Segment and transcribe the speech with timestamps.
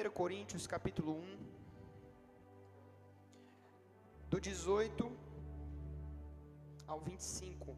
[0.00, 1.38] 1 Coríntios capítulo 1,
[4.30, 5.12] do 18
[6.86, 7.76] ao 25.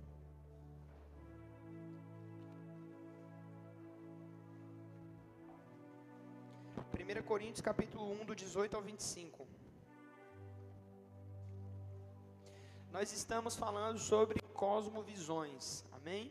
[6.95, 9.45] 1 Coríntios capítulo 1, do 18 ao 25.
[12.93, 16.31] Nós estamos falando sobre cosmovisões, amém?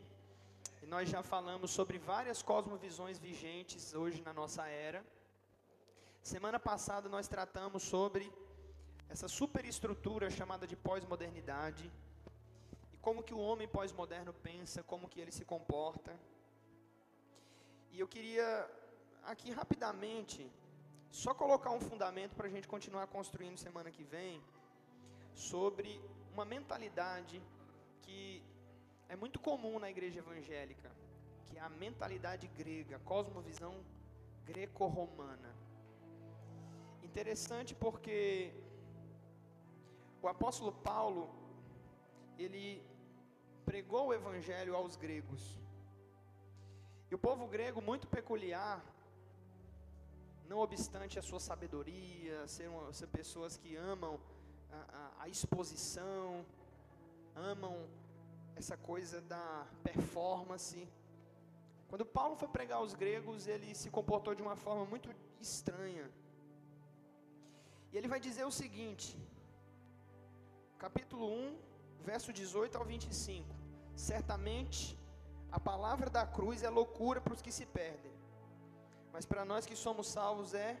[0.82, 5.04] E nós já falamos sobre várias cosmovisões vigentes hoje na nossa era.
[6.22, 8.32] Semana passada nós tratamos sobre
[9.08, 11.90] essa superestrutura chamada de pós-modernidade
[12.92, 16.16] e como que o homem pós-moderno pensa, como que ele se comporta.
[17.90, 18.70] E eu queria
[19.24, 20.48] aqui rapidamente
[21.10, 24.40] só colocar um fundamento para a gente continuar construindo semana que vem
[25.34, 26.00] sobre
[26.32, 27.42] uma mentalidade
[28.02, 28.40] que
[29.08, 30.88] é muito comum na igreja evangélica,
[31.46, 33.74] que é a mentalidade grega, a cosmovisão
[34.44, 35.52] greco-romana.
[37.12, 38.54] Interessante porque
[40.22, 41.28] o apóstolo Paulo,
[42.38, 42.82] ele
[43.66, 45.42] pregou o evangelho aos gregos.
[47.10, 48.82] E o povo grego, muito peculiar,
[50.48, 54.18] não obstante a sua sabedoria, ser, uma, ser pessoas que amam
[54.70, 56.46] a, a, a exposição,
[57.36, 57.76] amam
[58.56, 60.88] essa coisa da performance.
[61.88, 66.10] Quando Paulo foi pregar aos gregos, ele se comportou de uma forma muito estranha.
[67.92, 69.08] E ele vai dizer o seguinte,
[70.78, 71.58] capítulo 1,
[72.10, 73.54] verso 18 ao 25:
[73.94, 74.98] Certamente
[75.50, 78.14] a palavra da cruz é loucura para os que se perdem,
[79.12, 80.80] mas para nós que somos salvos é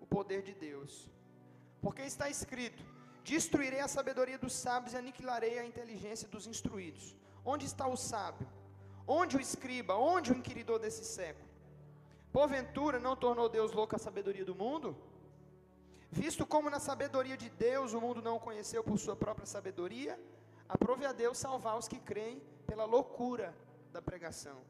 [0.00, 1.08] o poder de Deus.
[1.80, 2.82] Porque está escrito:
[3.22, 7.16] Destruirei a sabedoria dos sábios e aniquilarei a inteligência dos instruídos.
[7.44, 8.48] Onde está o sábio?
[9.06, 9.94] Onde o escriba?
[9.94, 11.48] Onde o inquiridor desse século?
[12.32, 14.96] Porventura não tornou Deus louco a sabedoria do mundo?
[16.10, 20.18] Visto como na sabedoria de Deus o mundo não o conheceu por sua própria sabedoria,
[20.68, 23.54] aprove a Deus salvar os que creem pela loucura
[23.92, 24.60] da pregação.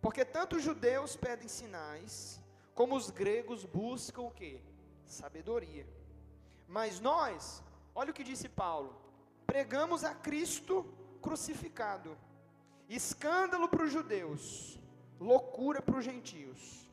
[0.00, 2.40] Porque tanto os judeus pedem sinais,
[2.74, 4.62] como os gregos buscam o que?
[5.04, 5.86] Sabedoria.
[6.66, 7.62] Mas nós,
[7.94, 8.98] olha o que disse Paulo:
[9.46, 10.86] pregamos a Cristo
[11.20, 12.16] crucificado,
[12.88, 14.80] escândalo para os judeus,
[15.18, 16.89] loucura para os gentios.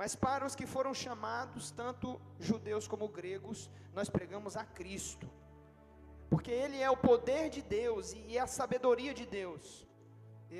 [0.00, 2.18] Mas para os que foram chamados, tanto
[2.48, 3.58] judeus como gregos,
[3.96, 5.26] nós pregamos a Cristo,
[6.30, 9.86] porque Ele é o poder de Deus e a sabedoria de Deus.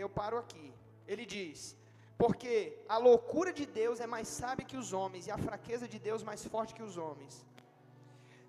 [0.03, 0.67] Eu paro aqui.
[1.07, 1.75] Ele diz:
[2.19, 5.99] porque a loucura de Deus é mais sábia que os homens, e a fraqueza de
[5.99, 7.35] Deus mais forte que os homens.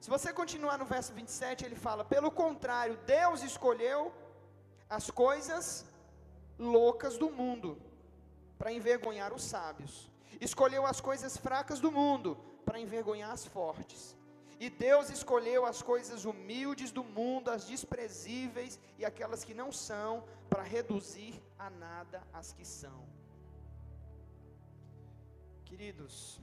[0.02, 4.12] Se você continuar no verso 27, ele fala: pelo contrário, Deus escolheu
[4.90, 5.86] as coisas
[6.60, 7.78] loucas do mundo
[8.60, 10.11] para envergonhar os sábios,
[10.48, 12.36] escolheu as coisas fracas do mundo
[12.66, 14.18] para envergonhar as fortes.
[14.60, 20.24] E Deus escolheu as coisas humildes do mundo, as desprezíveis e aquelas que não são,
[20.50, 23.00] para reduzir a nada as que são.
[25.66, 26.40] Queridos,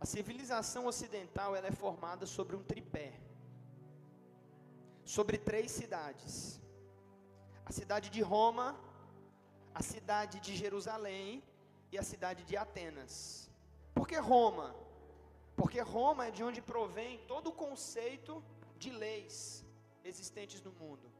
[0.00, 3.12] a civilização ocidental ela é formada sobre um tripé,
[5.04, 6.60] sobre três cidades:
[7.64, 8.76] a cidade de Roma,
[9.74, 11.42] a cidade de Jerusalém
[11.90, 13.50] e a cidade de Atenas.
[13.94, 14.74] Por que Roma?
[15.56, 18.42] Porque Roma é de onde provém todo o conceito
[18.78, 19.64] de leis
[20.04, 21.10] existentes no mundo.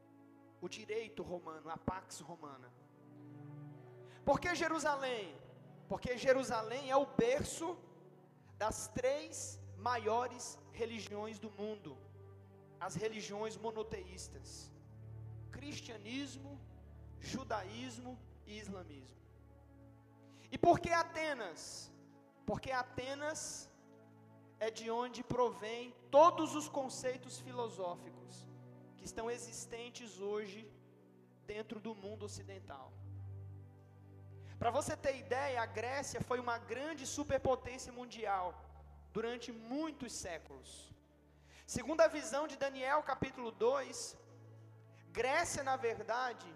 [0.61, 2.71] O direito romano, a pax romana.
[4.23, 5.35] Por que Jerusalém?
[5.87, 7.77] Porque Jerusalém é o berço
[8.57, 11.97] das três maiores religiões do mundo,
[12.79, 14.71] as religiões monoteístas:
[15.51, 16.59] cristianismo,
[17.19, 19.18] judaísmo e islamismo.
[20.51, 21.91] E por que Atenas?
[22.45, 23.69] Porque Atenas
[24.59, 28.47] é de onde provém todos os conceitos filosóficos
[28.97, 30.59] que estão existentes hoje
[31.53, 32.87] dentro do mundo ocidental.
[34.59, 38.47] Para você ter ideia, a Grécia foi uma grande superpotência mundial
[39.13, 40.69] durante muitos séculos.
[41.75, 44.17] Segundo a visão de Daniel, capítulo 2,
[45.19, 46.49] Grécia, na verdade,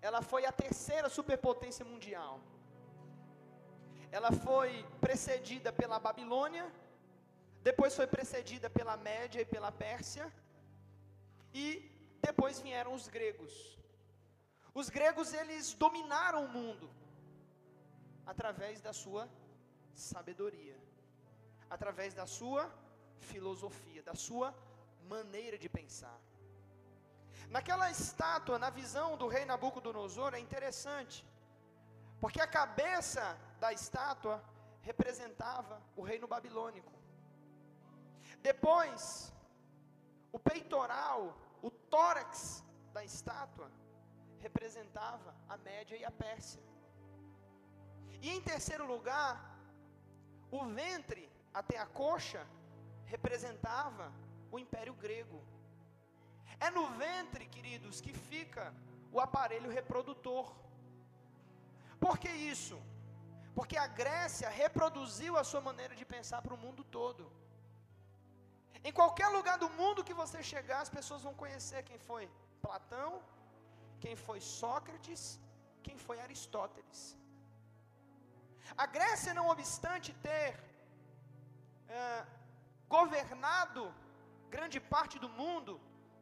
[0.00, 2.40] ela foi a terceira superpotência mundial.
[4.18, 4.70] Ela foi
[5.00, 6.64] precedida pela Babilônia,
[7.68, 10.24] depois foi precedida pela Média e pela Pérsia,
[11.62, 11.64] e
[12.26, 13.52] depois vieram os gregos.
[14.80, 16.88] Os gregos eles dominaram o mundo
[18.32, 19.24] através da sua
[19.94, 20.76] sabedoria,
[21.70, 22.62] através da sua
[23.30, 24.54] filosofia, da sua
[25.14, 26.18] maneira de pensar.
[27.48, 31.24] Naquela estátua, na visão do rei Nabucodonosor, é interessante,
[32.20, 33.24] porque a cabeça
[33.62, 34.36] da estátua
[34.88, 36.92] representava o reino babilônico.
[38.48, 39.32] Depois,
[40.36, 41.20] o peitoral,
[41.62, 43.70] o tórax da estátua,
[44.40, 46.60] representava a Média e a Pérsia.
[48.20, 49.34] E em terceiro lugar,
[50.50, 52.44] o ventre até a coxa
[53.14, 54.12] representava
[54.50, 55.40] o Império Grego.
[56.58, 58.74] É no ventre, queridos, que fica
[59.12, 60.52] o aparelho reprodutor.
[62.00, 62.76] Por que isso?
[63.58, 67.24] Porque a Grécia reproduziu a sua maneira de pensar para o mundo todo.
[68.88, 72.24] Em qualquer lugar do mundo que você chegar, as pessoas vão conhecer quem foi
[72.66, 73.10] Platão,
[74.02, 75.22] quem foi Sócrates,
[75.84, 77.00] quem foi Aristóteles.
[78.84, 80.48] A Grécia, não obstante ter
[81.88, 82.24] é,
[82.96, 83.82] governado
[84.54, 85.72] grande parte do mundo,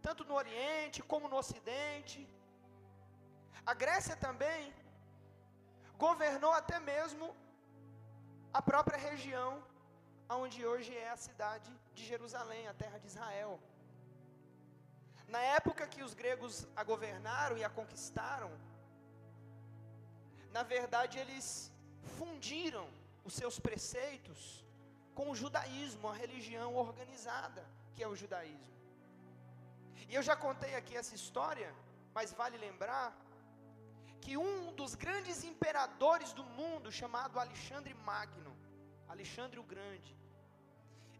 [0.06, 2.20] tanto no Oriente como no Ocidente,
[3.70, 4.60] a Grécia também
[6.06, 7.26] governou até mesmo
[8.58, 9.50] a própria região
[10.42, 13.52] onde hoje é a cidade de Jerusalém, a terra de Israel.
[15.34, 18.50] Na época que os gregos a governaram e a conquistaram,
[20.56, 21.46] na verdade eles
[22.18, 22.86] fundiram
[23.28, 24.64] os seus preceitos
[25.16, 27.62] com o judaísmo, a religião organizada,
[27.94, 28.76] que é o judaísmo.
[30.08, 31.68] E eu já contei aqui essa história,
[32.16, 33.06] mas vale lembrar
[34.20, 38.54] que um dos grandes imperadores do mundo, chamado Alexandre Magno,
[39.08, 40.16] Alexandre o Grande,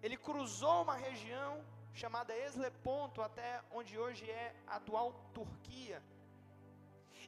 [0.02, 1.52] ele cruzou uma região
[1.92, 6.02] chamada Esleponto, até onde hoje é a atual Turquia.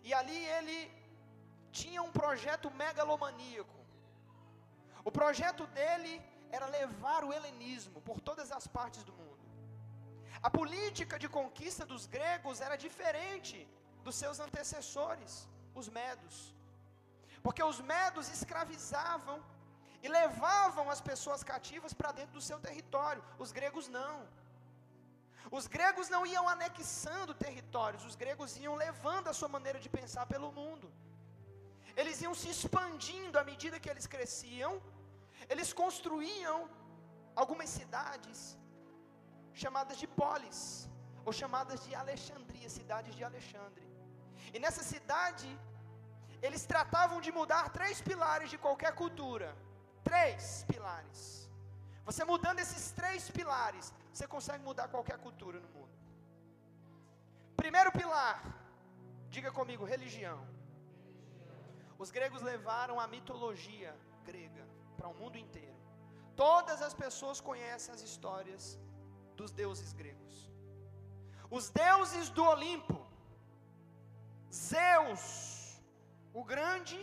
[0.02, 0.78] E ali ele
[1.80, 3.78] tinha um projeto megalomaníaco.
[5.04, 9.44] O projeto dele era levar o helenismo por todas as partes do mundo.
[10.42, 13.56] A política de conquista dos gregos era diferente
[14.04, 15.48] dos seus antecessores
[15.80, 16.36] os medos.
[17.44, 19.38] Porque os medos escravizavam
[20.04, 23.22] e levavam as pessoas cativas para dentro do seu território.
[23.44, 24.16] Os gregos não.
[25.58, 30.24] Os gregos não iam anexando territórios, os gregos iam levando a sua maneira de pensar
[30.34, 30.88] pelo mundo.
[32.00, 34.72] Eles iam se expandindo à medida que eles cresciam.
[35.52, 36.58] Eles construíam
[37.42, 38.38] algumas cidades
[39.62, 40.60] chamadas de polis,
[41.24, 43.84] ou chamadas de Alexandria, cidades de Alexandre.
[44.54, 45.48] E nessa cidade,
[46.46, 49.56] eles tratavam de mudar três pilares de qualquer cultura.
[50.02, 51.48] Três pilares.
[52.04, 55.92] Você mudando esses três pilares, você consegue mudar qualquer cultura no mundo.
[57.56, 58.42] Primeiro pilar,
[59.30, 60.40] diga comigo, religião.
[61.96, 64.66] Os gregos levaram a mitologia grega
[64.96, 65.76] para o mundo inteiro.
[66.34, 68.78] Todas as pessoas conhecem as histórias
[69.36, 70.50] dos deuses gregos.
[71.50, 73.01] Os deuses do Olimpo,
[74.52, 75.81] Zeus,
[76.32, 76.99] o grande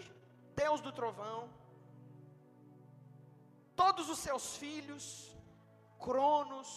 [0.56, 1.50] Deus do trovão,
[3.76, 5.04] todos os seus filhos,
[5.98, 6.70] Cronos,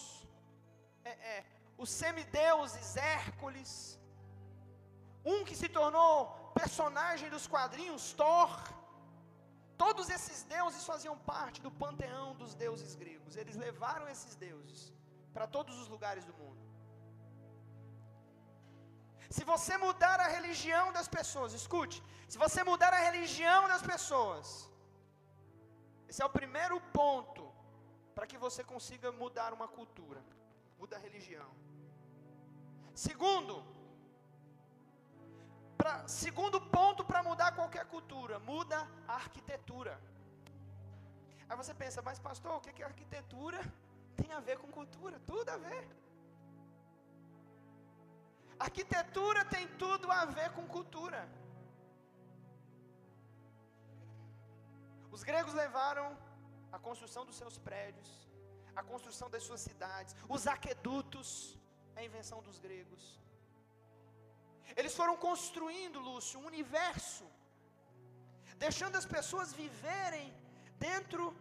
[1.03, 1.45] é, é,
[1.77, 3.99] os semideuses Hércules,
[5.25, 8.51] um que se tornou personagem dos quadrinhos, Thor.
[9.77, 13.35] Todos esses deuses faziam parte do panteão dos deuses gregos.
[13.35, 14.93] Eles levaram esses deuses
[15.33, 16.62] para todos os lugares do mundo.
[19.35, 21.97] Se você mudar a religião das pessoas, escute,
[22.31, 24.47] se você mudar a religião das pessoas,
[26.09, 27.43] esse é o primeiro ponto
[28.15, 30.21] para que você consiga mudar uma cultura,
[30.81, 31.49] muda a religião.
[33.05, 33.55] Segundo,
[35.81, 39.95] pra, segundo ponto para mudar qualquer cultura, muda a arquitetura.
[41.49, 43.59] Aí você pensa, mas pastor, o que, que a arquitetura
[44.21, 45.19] tem a ver com cultura?
[45.33, 45.83] Tudo a ver.
[48.59, 51.27] Arquitetura tem tudo a ver com cultura.
[55.11, 56.17] Os gregos levaram
[56.71, 58.09] a construção dos seus prédios,
[58.75, 61.27] a construção das suas cidades, os aquedutos,
[61.95, 63.03] a invenção dos gregos.
[64.75, 67.25] Eles foram construindo, Lúcio, um universo,
[68.57, 70.33] deixando as pessoas viverem
[70.79, 71.35] dentro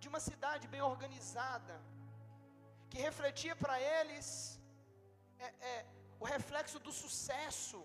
[0.00, 1.80] de uma cidade bem organizada,
[2.88, 4.57] que refletia para eles
[5.46, 5.86] é, é,
[6.20, 7.80] o reflexo do sucesso,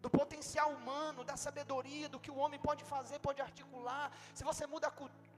[0.00, 4.06] do potencial humano, da sabedoria, do que o homem pode fazer, pode articular.
[4.34, 4.92] Se você muda a,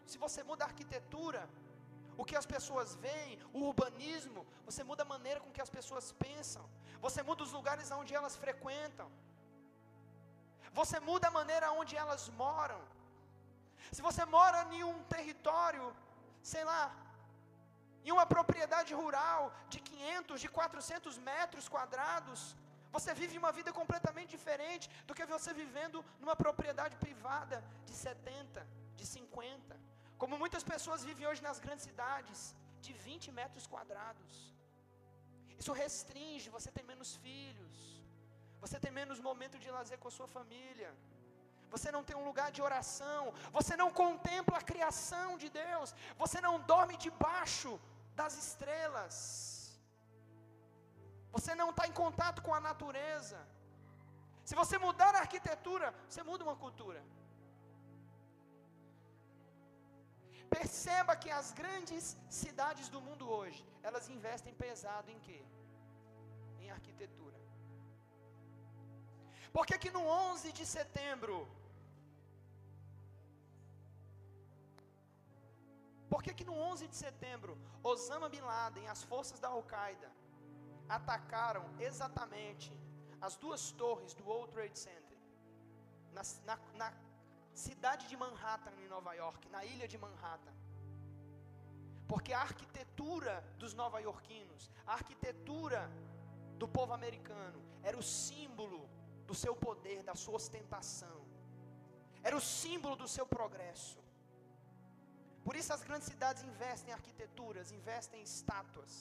[0.07, 1.43] se você muda a arquitetura,
[2.21, 6.07] o que as pessoas veem, o urbanismo, você muda a maneira com que as pessoas
[6.27, 6.65] pensam,
[7.01, 9.09] você muda os lugares onde elas frequentam,
[10.81, 12.81] você muda a maneira onde elas moram.
[13.93, 15.85] Se você mora em um território,
[16.43, 16.83] sei lá,
[18.05, 22.41] em uma propriedade rural de 500, de 400 metros quadrados,
[22.97, 27.57] Você vive uma vida completamente diferente do que você vivendo numa propriedade privada
[27.89, 28.67] de 70,
[28.99, 29.77] de 50.
[30.23, 32.41] Como muitas pessoas vivem hoje nas grandes cidades,
[32.87, 34.33] de 20 metros quadrados.
[35.61, 37.77] Isso restringe, você tem menos filhos,
[38.65, 40.91] você tem menos momento de lazer com a sua família,
[41.75, 43.23] você não tem um lugar de oração,
[43.59, 47.73] você não contempla a criação de Deus, você não dorme debaixo
[48.21, 49.13] das estrelas.
[51.37, 53.39] Você não está em contato com a natureza.
[54.49, 57.01] Se você mudar a arquitetura, você muda uma cultura.
[60.57, 62.05] Perceba que as grandes
[62.41, 65.41] cidades do mundo hoje, elas investem pesado em quê?
[66.63, 67.39] Em arquitetura.
[69.57, 71.37] Por que que no 11 de setembro
[76.09, 80.11] Por que que no 11 de setembro Osama Bin Laden, as forças da Al-Qaeda,
[80.89, 82.73] atacaram exatamente
[83.21, 85.19] as duas torres do World Trade Center,
[86.13, 86.93] na, na, na
[87.53, 90.55] cidade de Manhattan, em Nova York, na ilha de Manhattan.
[92.07, 95.91] Porque a arquitetura dos nova-iorquinos, a arquitetura
[96.57, 98.89] do povo americano, era o símbolo
[99.27, 101.19] do seu poder, da sua ostentação,
[102.23, 103.99] era o símbolo do seu progresso.
[105.49, 108.97] Por isso as grandes cidades investem em arquiteturas, investem em estátuas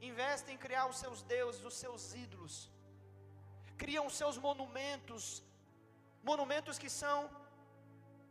[0.00, 2.70] investem em criar os seus deuses, os seus ídolos,
[3.76, 5.42] criam os seus monumentos,
[6.22, 7.30] monumentos que são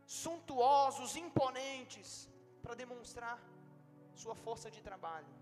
[0.06, 2.28] suntuosos, imponentes,
[2.62, 3.38] para demonstrar
[4.14, 5.34] sua força de trabalho,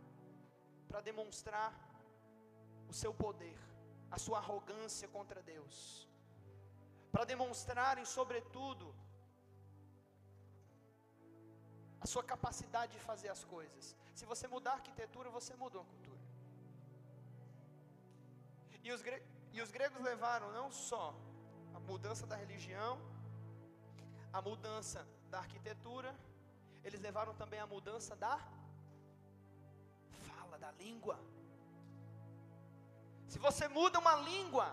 [0.88, 1.72] para demonstrar
[2.88, 3.58] o seu poder,
[4.10, 6.08] a sua arrogância contra Deus,
[7.12, 8.94] para demonstrarem, sobretudo,
[12.00, 13.96] a sua capacidade de fazer as coisas.
[14.14, 16.20] Se você mudar a arquitetura, você mudou a cultura.
[18.82, 19.02] E os,
[19.52, 21.14] e os gregos levaram não só
[21.74, 22.92] a mudança da religião,
[24.32, 26.14] a mudança da arquitetura,
[26.84, 28.38] eles levaram também a mudança da
[30.28, 31.18] fala, da língua.
[33.26, 34.68] Se você muda uma língua,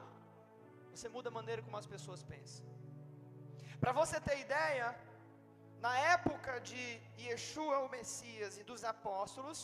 [0.91, 2.65] você muda a maneira como as pessoas pensam.
[3.79, 4.87] Para você ter ideia,
[5.85, 6.81] na época de
[7.23, 9.59] Yeshua, o Messias, e dos apóstolos,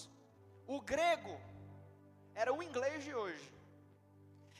[0.75, 1.35] o grego
[2.41, 3.47] era o inglês de hoje.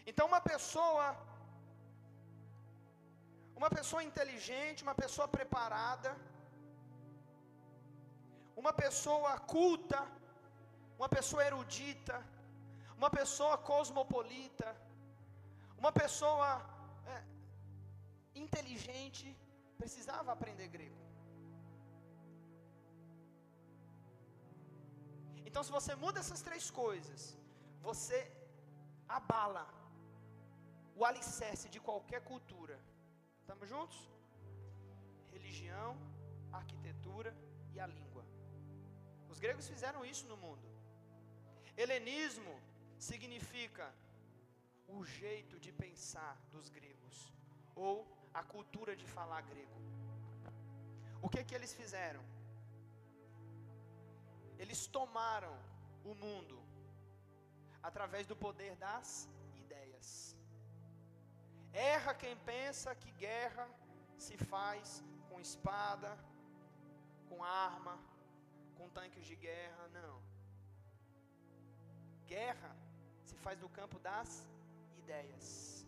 [0.10, 1.06] Então, uma pessoa,
[3.60, 6.12] uma pessoa inteligente, uma pessoa preparada,
[8.62, 10.01] uma pessoa culta,
[11.00, 12.18] uma pessoa erudita,
[13.00, 14.70] uma pessoa cosmopolita,
[15.82, 16.50] uma pessoa
[17.16, 17.20] é,
[18.46, 19.28] inteligente,
[19.78, 21.09] precisava aprender grego.
[25.50, 27.22] Então, se você muda essas três coisas,
[27.88, 28.20] você
[29.20, 29.65] abala
[31.00, 32.77] o alicerce de qualquer cultura.
[33.41, 34.00] Estamos juntos?
[35.36, 35.91] Religião,
[36.60, 37.32] arquitetura
[37.74, 38.24] e a língua.
[39.32, 40.68] Os gregos fizeram isso no mundo.
[41.82, 42.53] Helenismo
[43.10, 43.88] significa
[44.96, 47.18] o jeito de pensar dos gregos,
[47.75, 47.96] ou
[48.34, 49.79] a cultura de falar grego.
[51.22, 52.24] O que que eles fizeram?
[54.62, 55.56] Eles tomaram
[56.04, 56.58] o mundo
[57.82, 59.28] através do poder das
[61.74, 63.70] Erra quem pensa que guerra
[64.18, 66.18] se faz com espada,
[67.28, 68.00] com arma,
[68.75, 69.88] com tanques de guerra.
[69.89, 70.22] Não.
[72.25, 72.75] Guerra
[73.24, 74.48] se faz no campo das
[74.98, 75.86] ideias.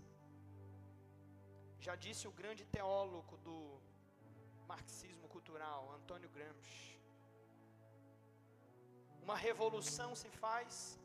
[1.80, 3.82] Já disse o grande teólogo do
[4.68, 7.01] marxismo cultural, Antônio Gramsci.
[9.26, 11.00] Uma revolução se faz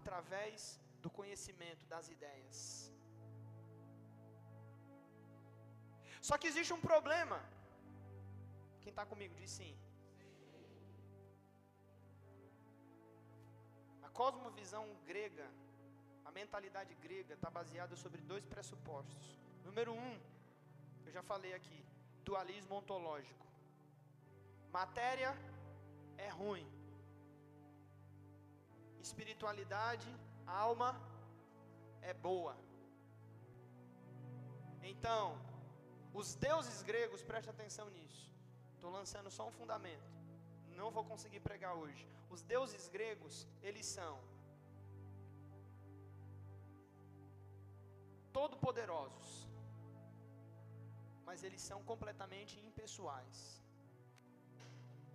[0.00, 2.58] através do conhecimento das ideias.
[6.28, 7.38] Só que existe um problema.
[8.82, 9.76] Quem está comigo diz sim.
[14.06, 15.48] A cosmovisão grega,
[16.24, 19.24] a mentalidade grega está baseada sobre dois pressupostos.
[19.64, 20.12] Número um,
[21.06, 21.84] eu já falei aqui,
[22.24, 23.46] dualismo ontológico.
[24.70, 25.36] Matéria
[26.16, 26.66] é ruim.
[29.08, 30.08] Espiritualidade,
[30.46, 30.90] alma
[32.00, 32.56] é boa.
[34.82, 35.24] Então,
[36.20, 38.30] os deuses gregos, preste atenção nisso.
[38.74, 40.10] Estou lançando só um fundamento.
[40.80, 42.04] Não vou conseguir pregar hoje.
[42.34, 44.18] Os deuses gregos, eles são
[48.32, 49.46] todo-poderosos,
[51.26, 53.60] mas eles são completamente impessoais.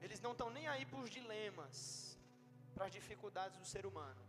[0.01, 2.16] Eles não estão nem aí para os dilemas,
[2.77, 4.24] para as dificuldades do ser humano.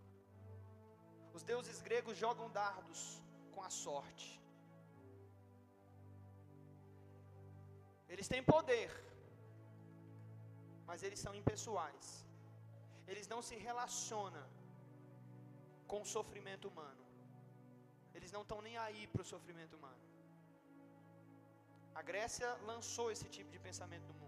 [1.36, 3.00] Os deuses gregos jogam dardos
[3.54, 4.28] com a sorte.
[8.12, 8.90] Eles têm poder,
[10.88, 12.06] mas eles são impessoais.
[13.10, 14.46] Eles não se relacionam
[15.90, 17.04] com o sofrimento humano.
[18.16, 20.04] Eles não estão nem aí para o sofrimento humano.
[22.00, 24.27] A Grécia lançou esse tipo de pensamento no mundo.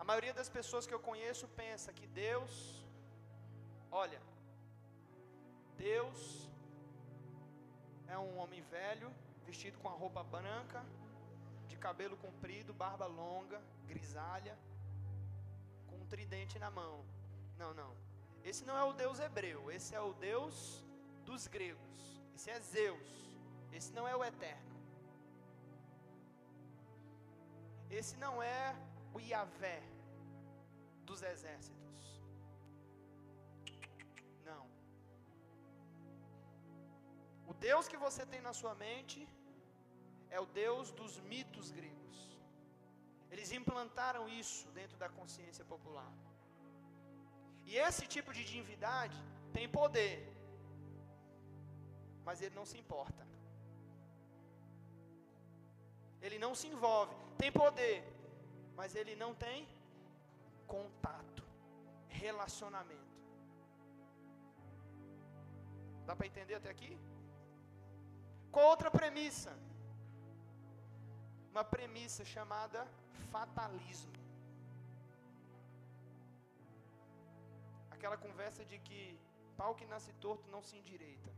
[0.00, 2.52] A maioria das pessoas que eu conheço pensa que Deus,
[3.92, 4.20] olha,
[5.76, 6.20] Deus
[8.08, 9.12] é um homem velho,
[9.44, 10.82] vestido com a roupa branca,
[11.68, 14.56] de cabelo comprido, barba longa, grisalha,
[15.86, 17.04] com um tridente na mão.
[17.58, 17.92] Não, não.
[18.42, 20.82] Esse não é o Deus hebreu, esse é o Deus
[21.26, 22.22] dos gregos.
[22.34, 23.12] Esse é Zeus.
[23.70, 24.74] Esse não é o eterno.
[27.90, 28.74] Esse não é
[29.12, 29.89] o Yahvé
[31.10, 32.02] dos exércitos.
[34.48, 34.64] Não.
[37.50, 39.20] O Deus que você tem na sua mente
[40.36, 42.18] é o Deus dos mitos gregos.
[43.32, 46.12] Eles implantaram isso dentro da consciência popular.
[47.70, 49.18] E esse tipo de divindade
[49.56, 50.14] tem poder,
[52.26, 53.24] mas ele não se importa.
[56.24, 57.14] Ele não se envolve.
[57.42, 57.98] Tem poder,
[58.78, 59.60] mas ele não tem
[60.74, 61.42] contato,
[62.22, 63.18] relacionamento.
[66.06, 66.92] Dá para entender até aqui?
[68.54, 69.52] Com outra premissa.
[71.52, 72.80] Uma premissa chamada
[73.32, 74.16] fatalismo.
[77.96, 79.00] Aquela conversa de que
[79.60, 81.32] pau que nasce torto não se endireita.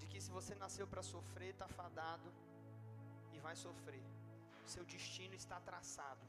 [0.00, 2.30] De que se você nasceu para sofrer, está fadado
[3.34, 4.04] e vai sofrer.
[4.74, 6.24] Seu destino está traçado.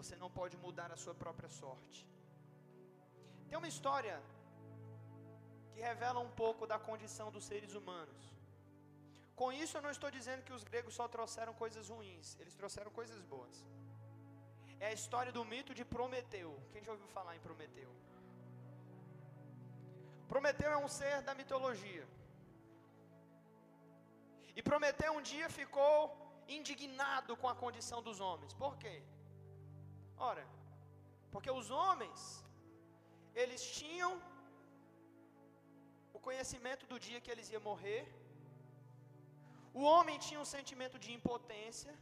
[0.00, 2.00] Você não pode mudar a sua própria sorte.
[3.48, 4.16] Tem uma história
[5.72, 8.22] que revela um pouco da condição dos seres humanos.
[9.40, 12.90] Com isso, eu não estou dizendo que os gregos só trouxeram coisas ruins, eles trouxeram
[13.00, 13.58] coisas boas.
[14.84, 16.50] É a história do mito de Prometeu.
[16.72, 17.90] Quem já ouviu falar em Prometeu?
[20.32, 22.06] Prometeu é um ser da mitologia.
[24.58, 25.96] E Prometeu um dia ficou
[26.58, 28.54] indignado com a condição dos homens.
[28.64, 28.96] Por quê?
[30.28, 30.44] Ora,
[31.32, 32.20] porque os homens,
[33.42, 34.12] eles tinham
[36.16, 38.02] o conhecimento do dia que eles iam morrer,
[39.80, 41.94] o homem tinha um sentimento de impotência,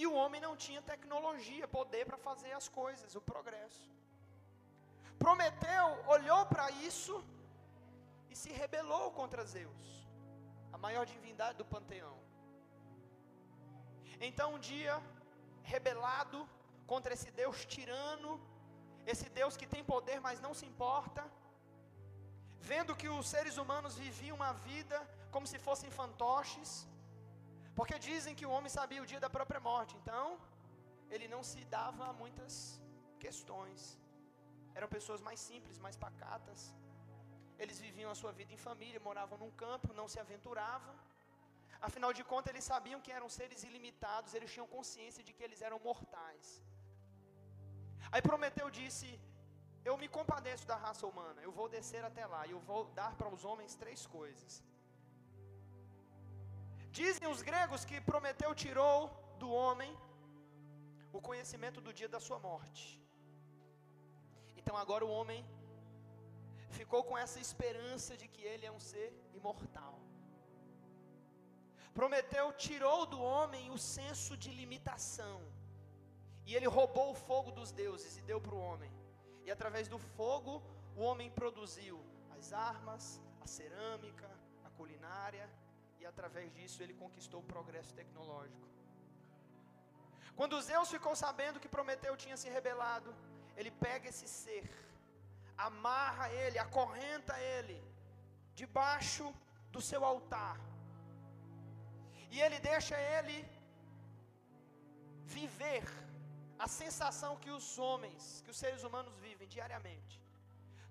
[0.00, 3.84] e o homem não tinha tecnologia, poder para fazer as coisas, o progresso.
[5.24, 7.14] Prometeu olhou para isso
[8.30, 9.84] e se rebelou contra Zeus,
[10.72, 12.16] a maior divindade do panteão.
[14.28, 14.94] Então, um dia,
[15.72, 16.40] rebelado,
[16.92, 18.32] contra esse Deus tirano,
[19.12, 21.22] esse Deus que tem poder, mas não se importa,
[22.70, 24.98] vendo que os seres humanos viviam uma vida
[25.34, 26.70] como se fossem fantoches,
[27.78, 30.26] porque dizem que o homem sabia o dia da própria morte, então
[31.14, 32.54] ele não se dava a muitas
[33.24, 33.80] questões.
[34.78, 36.60] Eram pessoas mais simples, mais pacatas.
[37.62, 40.94] Eles viviam a sua vida em família, moravam num campo, não se aventuravam.
[41.88, 45.60] Afinal de contas, eles sabiam que eram seres ilimitados, eles tinham consciência de que eles
[45.68, 46.48] eram mortais.
[48.10, 49.08] Aí Prometeu disse:
[49.84, 53.12] Eu me compadeço da raça humana, eu vou descer até lá e eu vou dar
[53.20, 54.62] para os homens três coisas.
[57.00, 58.96] Dizem os gregos que Prometeu tirou
[59.42, 59.92] do homem
[61.12, 62.84] o conhecimento do dia da sua morte.
[64.58, 65.40] Então agora o homem
[66.78, 69.94] ficou com essa esperança de que ele é um ser imortal.
[71.98, 75.38] Prometeu tirou do homem o senso de limitação.
[76.46, 78.90] E ele roubou o fogo dos deuses e deu para o homem.
[79.44, 80.62] E através do fogo,
[80.96, 82.04] o homem produziu
[82.36, 84.28] as armas, a cerâmica,
[84.64, 85.48] a culinária,
[86.00, 88.68] e através disso ele conquistou o progresso tecnológico.
[90.34, 93.14] Quando Zeus ficou sabendo que Prometeu tinha se rebelado,
[93.56, 94.68] ele pega esse ser,
[95.56, 97.76] amarra ele, acorrenta ele,
[98.54, 99.32] debaixo
[99.70, 100.58] do seu altar,
[102.30, 103.36] e ele deixa ele
[105.24, 105.84] viver
[106.64, 110.16] a sensação que os homens, que os seres humanos vivem diariamente.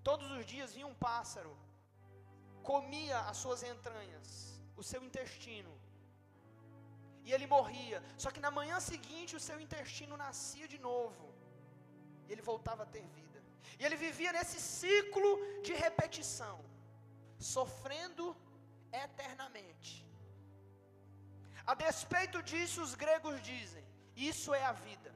[0.08, 1.54] Todos os dias vinha um pássaro,
[2.72, 4.28] comia as suas entranhas,
[4.82, 5.74] o seu intestino,
[7.26, 8.00] e ele morria.
[8.24, 11.28] Só que na manhã seguinte o seu intestino nascia de novo,
[12.28, 13.40] e ele voltava a ter vida.
[13.80, 15.32] E ele vivia nesse ciclo
[15.68, 16.58] de repetição,
[17.56, 18.26] sofrendo
[19.06, 19.94] eternamente.
[21.66, 23.86] A despeito disso, os gregos dizem:
[24.32, 25.11] isso é a vida.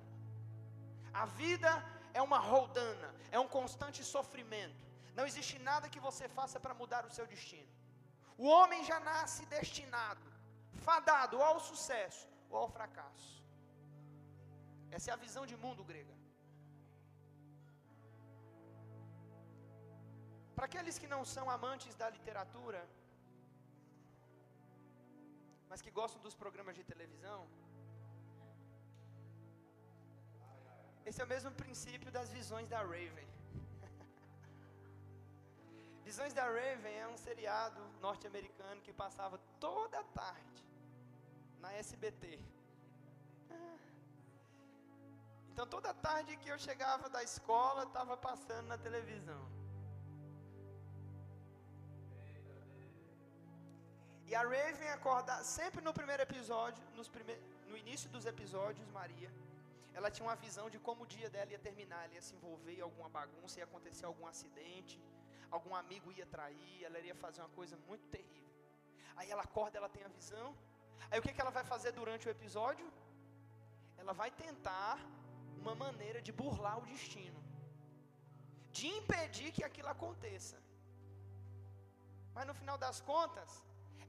[1.21, 1.71] A vida
[2.19, 4.83] é uma roldana, é um constante sofrimento.
[5.17, 7.71] Não existe nada que você faça para mudar o seu destino.
[8.43, 10.27] O homem já nasce destinado,
[10.87, 13.33] fadado ao sucesso ou ao fracasso.
[14.95, 16.15] Essa é a visão de mundo grega.
[20.55, 22.81] Para aqueles que não são amantes da literatura,
[25.69, 27.39] mas que gostam dos programas de televisão,
[31.05, 33.27] esse é o mesmo princípio das visões da Raven.
[36.07, 40.63] Visões da Raven é um seriado norte-americano que passava toda tarde
[41.59, 42.39] na SBT.
[45.51, 49.41] Então toda tarde que eu chegava da escola, estava passando na televisão.
[54.27, 57.35] E a Raven acordava, sempre no primeiro episódio, nos prime,
[57.69, 59.31] no início dos episódios, Maria,
[59.97, 62.75] ela tinha uma visão de como o dia dela ia terminar, ela ia se envolver
[62.77, 64.95] em alguma bagunça, ia acontecer algum acidente,
[65.57, 68.55] algum amigo ia trair, ela iria fazer uma coisa muito terrível.
[69.17, 70.47] Aí ela acorda, ela tem a visão.
[71.09, 72.87] Aí o que, que ela vai fazer durante o episódio?
[74.01, 74.97] Ela vai tentar
[75.61, 77.41] uma maneira de burlar o destino,
[78.77, 80.57] de impedir que aquilo aconteça.
[82.35, 83.49] Mas no final das contas,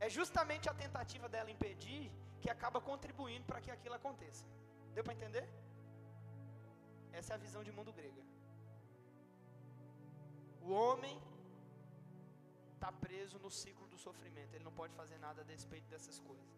[0.04, 2.02] é justamente a tentativa dela impedir
[2.40, 4.44] que acaba contribuindo para que aquilo aconteça.
[4.96, 5.46] Deu para entender?
[7.20, 8.22] Essa é a visão de mundo grega.
[10.66, 11.16] O homem
[12.74, 16.54] está preso no ciclo do sofrimento, ele não pode fazer nada a respeito dessas coisas.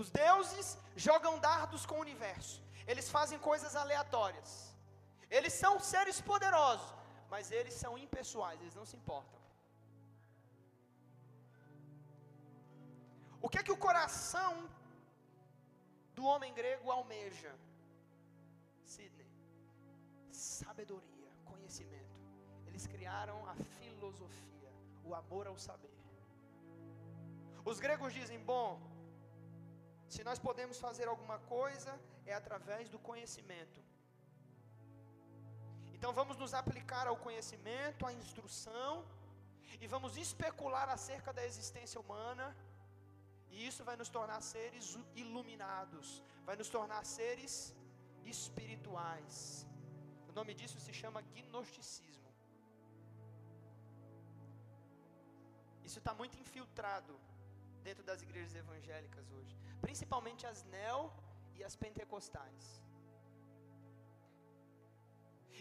[0.00, 0.66] Os deuses
[1.06, 2.56] jogam dardos com o universo,
[2.92, 4.50] eles fazem coisas aleatórias,
[5.36, 6.90] eles são seres poderosos,
[7.34, 9.40] mas eles são impessoais, eles não se importam.
[13.44, 14.52] O que é que o coração
[16.16, 17.52] do homem grego almeja?
[18.92, 19.30] Sidney.
[20.30, 22.18] Sabedoria, conhecimento.
[22.66, 24.72] Eles criaram a filosofia,
[25.04, 25.96] o amor ao saber.
[27.64, 28.68] Os gregos dizem: bom,
[30.14, 31.92] se nós podemos fazer alguma coisa,
[32.26, 33.80] é através do conhecimento.
[35.94, 38.92] Então vamos nos aplicar ao conhecimento, à instrução,
[39.82, 42.46] e vamos especular acerca da existência humana
[43.54, 44.86] e isso vai nos tornar seres
[45.22, 46.06] iluminados,
[46.48, 47.52] vai nos tornar seres
[48.26, 49.66] espirituais.
[50.28, 52.30] O nome disso se chama gnosticismo.
[55.84, 57.14] Isso está muito infiltrado
[57.82, 61.12] dentro das igrejas evangélicas hoje, principalmente as neo
[61.56, 62.82] e as pentecostais.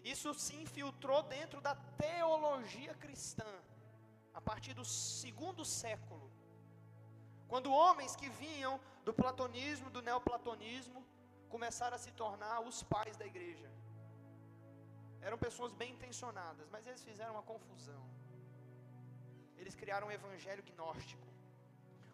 [0.04, 3.52] Isso se infiltrou dentro da teologia cristã
[4.34, 6.30] a partir do segundo século.
[7.48, 11.06] Quando homens que vinham do platonismo, do neoplatonismo,
[11.56, 13.70] começaram a se tornar os pais da igreja.
[15.28, 18.04] Eram pessoas bem intencionadas, mas eles fizeram uma confusão.
[19.60, 21.28] Eles criaram um evangelho gnóstico.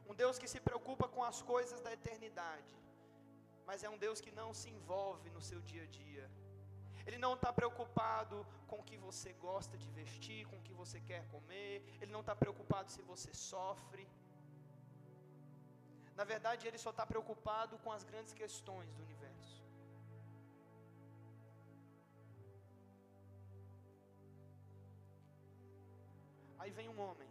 [0.10, 2.75] Um Deus que se preocupa com as coisas da eternidade,
[3.67, 6.25] mas é um Deus que não se envolve no seu dia a dia.
[7.08, 8.38] Ele não está preocupado
[8.69, 11.73] com o que você gosta de vestir, com o que você quer comer.
[12.02, 14.06] Ele não está preocupado se você sofre.
[16.19, 19.19] Na verdade, ele só está preocupado com as grandes questões do universo.
[26.60, 27.30] Aí vem um homem.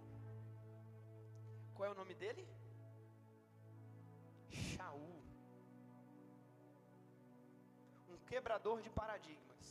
[1.74, 2.46] Qual é o nome dele?
[4.50, 5.22] Shaul.
[8.08, 9.66] Um quebrador de paradigmas.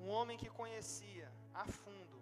[0.00, 2.18] Um homem que conhecia a fundo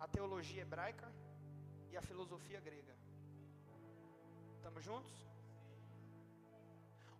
[0.00, 1.06] a teologia hebraica
[1.90, 2.96] e a filosofia grega.
[4.56, 5.12] Estamos juntos?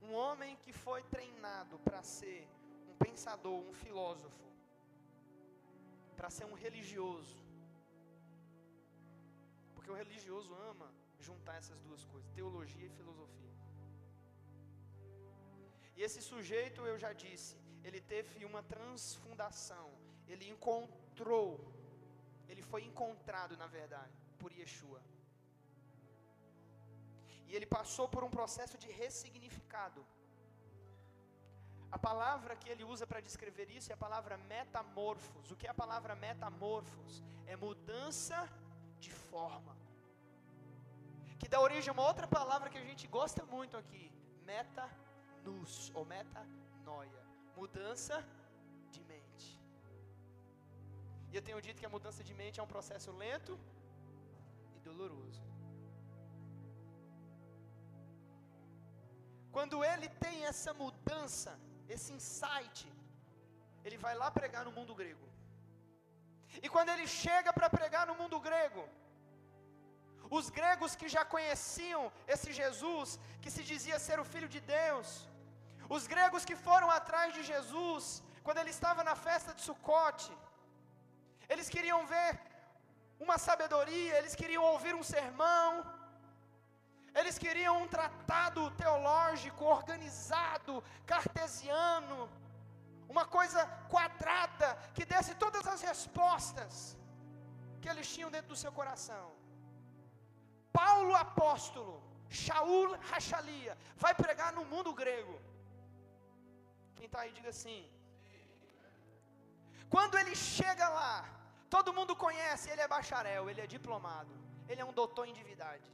[0.02, 2.48] Um homem que foi treinado para ser
[2.88, 4.49] um pensador, um filósofo,
[6.20, 7.36] para ser um religioso.
[9.74, 10.88] Porque o religioso ama
[11.28, 13.54] juntar essas duas coisas, teologia e filosofia.
[15.96, 17.54] E esse sujeito, eu já disse,
[17.86, 19.88] ele teve uma transfundação,
[20.32, 21.48] ele encontrou,
[22.50, 25.02] ele foi encontrado na verdade por Yeshua.
[27.48, 30.02] E ele passou por um processo de ressignificado.
[31.96, 35.50] A palavra que ele usa para descrever isso é a palavra metamorfos.
[35.50, 37.22] O que é a palavra metamorfos?
[37.46, 38.38] É mudança
[39.04, 39.74] de forma.
[41.40, 44.04] Que dá origem a uma outra palavra que a gente gosta muito aqui:
[44.44, 47.22] metanus ou metanoia.
[47.56, 48.16] Mudança
[48.90, 49.48] de mente.
[51.30, 53.58] E eu tenho dito que a mudança de mente é um processo lento
[54.84, 55.42] doloroso.
[59.56, 61.58] Quando ele tem essa mudança,
[61.96, 62.78] esse insight,
[63.84, 65.26] ele vai lá pregar no mundo grego.
[66.64, 68.84] E quando ele chega para pregar no mundo grego,
[70.38, 72.02] os gregos que já conheciam
[72.34, 75.08] esse Jesus, que se dizia ser o Filho de Deus,
[75.96, 78.04] os gregos que foram atrás de Jesus,
[78.44, 80.32] quando ele estava na festa de Sucote,
[81.52, 82.30] eles queriam ver
[83.24, 85.68] uma sabedoria, eles queriam ouvir um sermão,
[87.14, 92.28] eles queriam um tratado teológico organizado, cartesiano,
[93.08, 96.96] uma coisa quadrada que desse todas as respostas
[97.80, 99.26] que eles tinham dentro do seu coração.
[100.72, 101.94] Paulo apóstolo,
[102.28, 105.36] Shaul Rachalia, vai pregar no mundo grego.
[106.96, 107.80] Quem está aí, diga assim.
[109.94, 111.16] Quando ele chega lá,
[111.68, 114.32] todo mundo conhece, ele é bacharel, ele é diplomado,
[114.68, 115.90] ele é um doutor em divindade.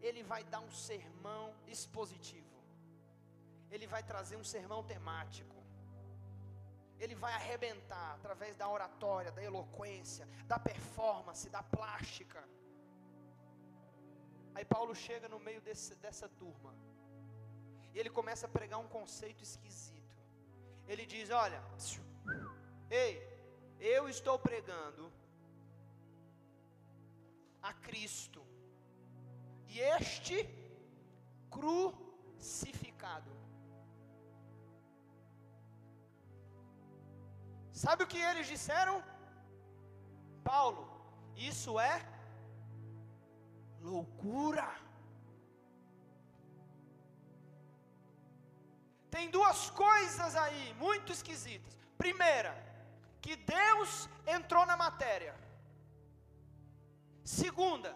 [0.00, 2.58] Ele vai dar um sermão expositivo.
[3.70, 5.56] Ele vai trazer um sermão temático.
[6.98, 12.42] Ele vai arrebentar através da oratória, da eloquência, da performance, da plástica.
[14.54, 16.74] Aí Paulo chega no meio desse, dessa turma.
[17.94, 20.16] E ele começa a pregar um conceito esquisito.
[20.86, 21.62] Ele diz: Olha,
[22.90, 23.12] ei,
[23.78, 25.10] eu estou pregando
[27.62, 28.49] a Cristo.
[29.72, 30.36] E este
[31.54, 33.30] crucificado.
[37.82, 38.96] Sabe o que eles disseram?
[40.44, 40.82] Paulo,
[41.36, 41.96] isso é
[43.80, 44.68] loucura.
[49.10, 51.76] Tem duas coisas aí muito esquisitas.
[51.96, 52.52] Primeira,
[53.20, 55.34] que Deus entrou na matéria.
[57.24, 57.94] Segunda,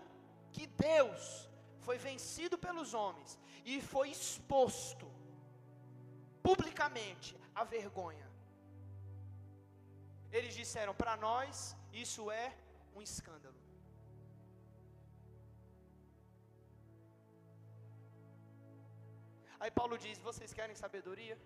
[0.53, 1.49] que Deus
[1.87, 3.33] foi vencido pelos homens
[3.73, 5.07] e foi exposto
[6.49, 8.29] publicamente à vergonha.
[10.37, 12.47] Eles disseram para nós: isso é
[12.97, 13.61] um escândalo.
[19.65, 21.37] Aí Paulo diz: Vocês querem sabedoria?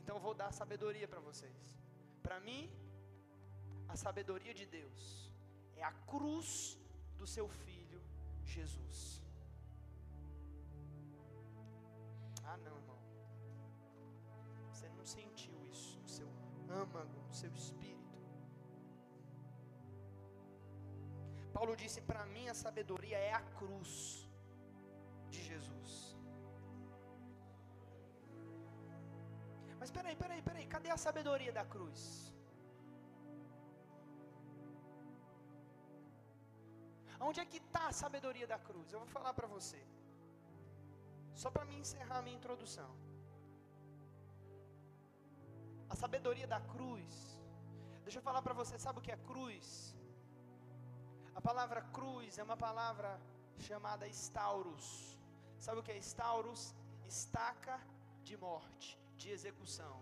[0.00, 1.60] Então eu vou dar sabedoria para vocês.
[2.26, 2.62] Para mim,
[3.88, 5.30] a sabedoria de Deus
[5.76, 6.50] é a cruz
[7.20, 8.00] do seu filho
[8.44, 9.25] Jesus.
[16.70, 17.96] Âmago, no seu espírito.
[21.56, 23.92] Paulo disse: Para mim, a sabedoria é a cruz
[25.30, 26.16] de Jesus.
[29.80, 32.00] Mas peraí, peraí, peraí, cadê a sabedoria da cruz?
[37.28, 38.92] Onde é que está a sabedoria da cruz?
[38.92, 39.80] Eu vou falar para você.
[41.42, 42.90] Só para me encerrar a minha introdução.
[45.88, 47.38] A sabedoria da cruz.
[48.02, 49.94] Deixa eu falar para você, sabe o que é cruz?
[51.34, 53.20] A palavra cruz é uma palavra
[53.58, 55.18] chamada estauros.
[55.58, 56.74] Sabe o que é estauros?
[57.06, 57.80] Estaca
[58.22, 59.96] de morte de execução.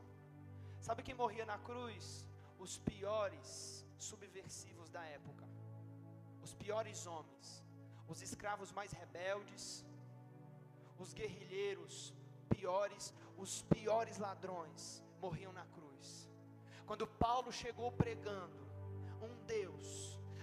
[0.80, 2.26] Sabe quem morria na cruz?
[2.58, 5.46] Os piores subversivos da época,
[6.42, 7.62] os piores homens,
[8.08, 9.84] os escravos mais rebeldes,
[10.98, 12.14] os guerrilheiros
[12.48, 16.08] piores, os piores ladrões morriam na cruz.
[16.88, 18.62] Quando Paulo chegou pregando
[19.26, 19.88] um Deus,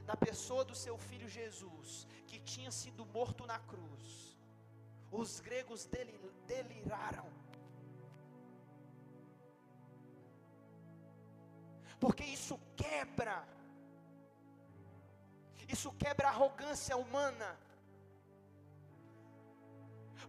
[0.10, 1.90] na pessoa do seu filho Jesus,
[2.30, 4.08] que tinha sido morto na cruz,
[5.22, 5.82] os gregos
[6.54, 7.30] deliraram
[12.04, 13.36] porque isso quebra,
[15.76, 17.50] isso quebra a arrogância humana.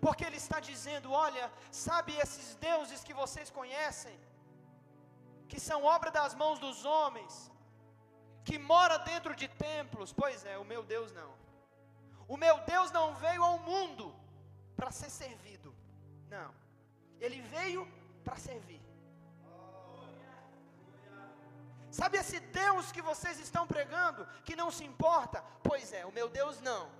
[0.05, 1.45] Porque ele está dizendo: olha,
[1.87, 4.17] sabe esses deuses que vocês conhecem,
[5.49, 7.51] que são obra das mãos dos homens,
[8.45, 10.13] que mora dentro de templos?
[10.13, 11.33] Pois é, o meu Deus não.
[12.27, 14.15] O meu Deus não veio ao mundo
[14.77, 15.75] para ser servido,
[16.29, 16.51] não,
[17.21, 17.87] ele veio
[18.25, 18.81] para servir.
[21.91, 25.45] Sabe esse Deus que vocês estão pregando, que não se importa?
[25.63, 26.91] Pois é, o meu Deus não.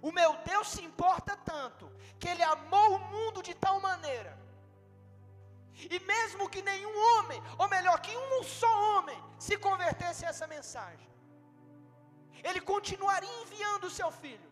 [0.00, 1.90] O meu Deus se importa tanto,
[2.20, 4.38] que Ele amou o mundo de tal maneira,
[5.78, 10.46] e mesmo que nenhum homem, ou melhor, que um só homem, se convertesse a essa
[10.46, 11.08] mensagem,
[12.42, 14.50] Ele continuaria enviando o seu filho,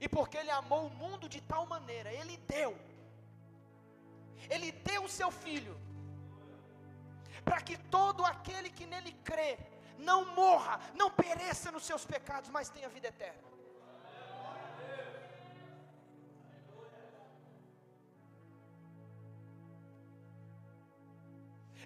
[0.00, 2.76] e porque Ele amou o mundo de tal maneira, Ele deu,
[4.48, 5.78] Ele deu o seu filho,
[7.44, 9.58] para que todo aquele que nele crê
[9.98, 13.51] não morra, não pereça nos seus pecados, mas tenha vida eterna.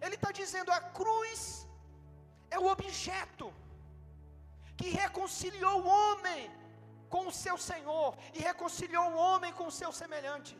[0.04, 1.40] Ele está dizendo: a cruz
[2.50, 3.48] é o objeto
[4.78, 6.42] que reconciliou o homem
[7.14, 10.54] com o seu Senhor e reconciliou o homem com o seu semelhante.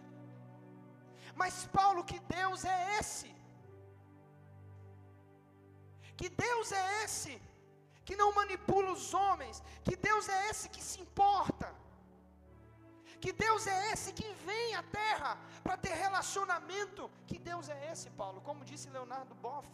[1.41, 3.31] Mas Paulo, que Deus é esse?
[6.19, 7.33] Que Deus é esse
[8.07, 9.57] que não manipula os homens?
[9.87, 11.56] Que Deus é esse que se importa?
[13.27, 15.31] Que Deus é esse que vem à terra
[15.65, 17.05] para ter relacionamento?
[17.29, 18.41] Que Deus é esse, Paulo?
[18.49, 19.69] Como disse Leonardo Boff,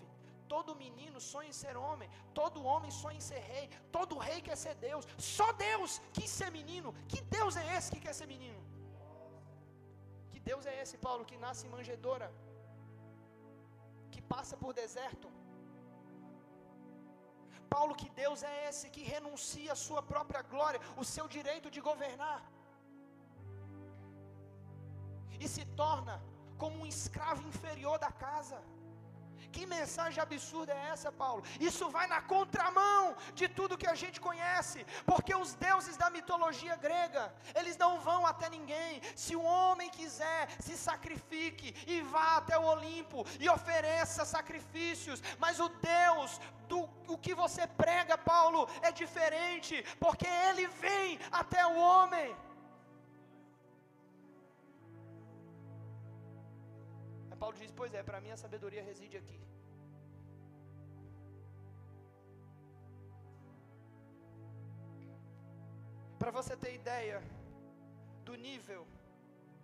[0.53, 4.57] todo menino sonha em ser homem, todo homem sonha em ser rei, todo rei quer
[4.63, 6.93] ser Deus, só Deus quis ser menino.
[7.13, 8.63] Que Deus é esse que quer ser menino?
[10.33, 12.31] Que Deus é esse, Paulo, que nasce em manjedoura,
[14.15, 15.29] que passa por deserto?
[17.75, 21.81] Paulo, que Deus é esse que renuncia a sua própria glória, o seu direito de
[21.91, 22.41] governar,
[25.45, 26.15] e se torna
[26.63, 28.59] como um escravo inferior da casa.
[29.55, 31.43] Que mensagem absurda é essa, Paulo?
[31.69, 36.77] Isso vai na contramão de tudo que a gente conhece, porque os deuses da mitologia
[36.77, 37.25] grega,
[37.55, 39.03] eles não vão até ninguém.
[39.15, 45.61] Se o homem quiser, se sacrifique e vá até o Olimpo e ofereça sacrifícios, mas
[45.61, 51.77] o Deus do o que você prega, Paulo, é diferente, porque ele vem até o
[51.77, 52.35] homem.
[57.43, 59.39] Paulo diz: Pois é, para mim a sabedoria reside aqui.
[66.21, 67.19] Para você ter ideia
[68.27, 68.83] do nível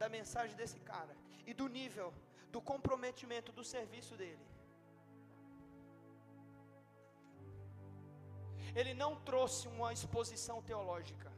[0.01, 1.15] da mensagem desse cara
[1.51, 2.09] e do nível
[2.55, 4.47] do comprometimento do serviço dele.
[8.81, 11.31] Ele não trouxe uma exposição teológica.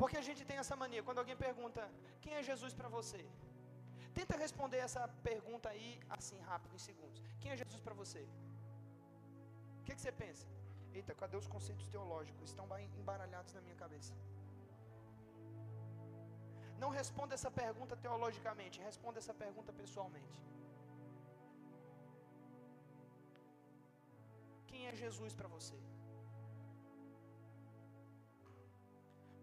[0.00, 1.82] Porque a gente tem essa mania, quando alguém pergunta:
[2.22, 3.22] Quem é Jesus para você?
[4.18, 7.22] Tenta responder essa pergunta aí assim rápido, em segundos.
[7.40, 8.22] Quem é Jesus para você?
[9.80, 10.46] O que, que você pensa?
[10.98, 12.50] Eita, cadê os conceitos teológicos?
[12.50, 12.66] Estão
[13.00, 14.14] embaralhados na minha cabeça.
[16.82, 20.38] Não responda essa pergunta teologicamente, responda essa pergunta pessoalmente.
[24.70, 25.78] Quem é Jesus para você?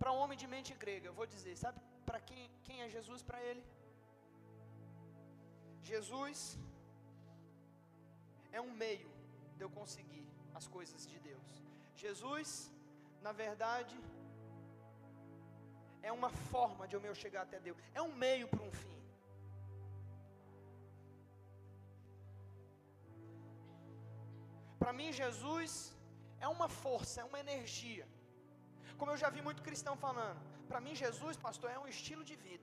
[0.02, 3.22] Para um homem de mente grega, eu vou dizer, sabe para quem, quem é Jesus
[3.30, 3.64] para ele?
[5.91, 6.39] Jesus
[8.58, 9.10] é um meio
[9.58, 10.26] de eu conseguir
[10.60, 11.50] as coisas de Deus.
[12.04, 12.50] Jesus,
[13.26, 13.98] na verdade,
[16.10, 17.78] é uma forma de eu chegar até Deus.
[18.00, 19.00] É um meio para um fim.
[24.82, 25.74] Para mim, Jesus
[26.46, 28.06] é uma força, é uma energia.
[28.98, 32.36] Como eu já vi muito cristão falando, para mim, Jesus, pastor, é um estilo de
[32.48, 32.62] vida.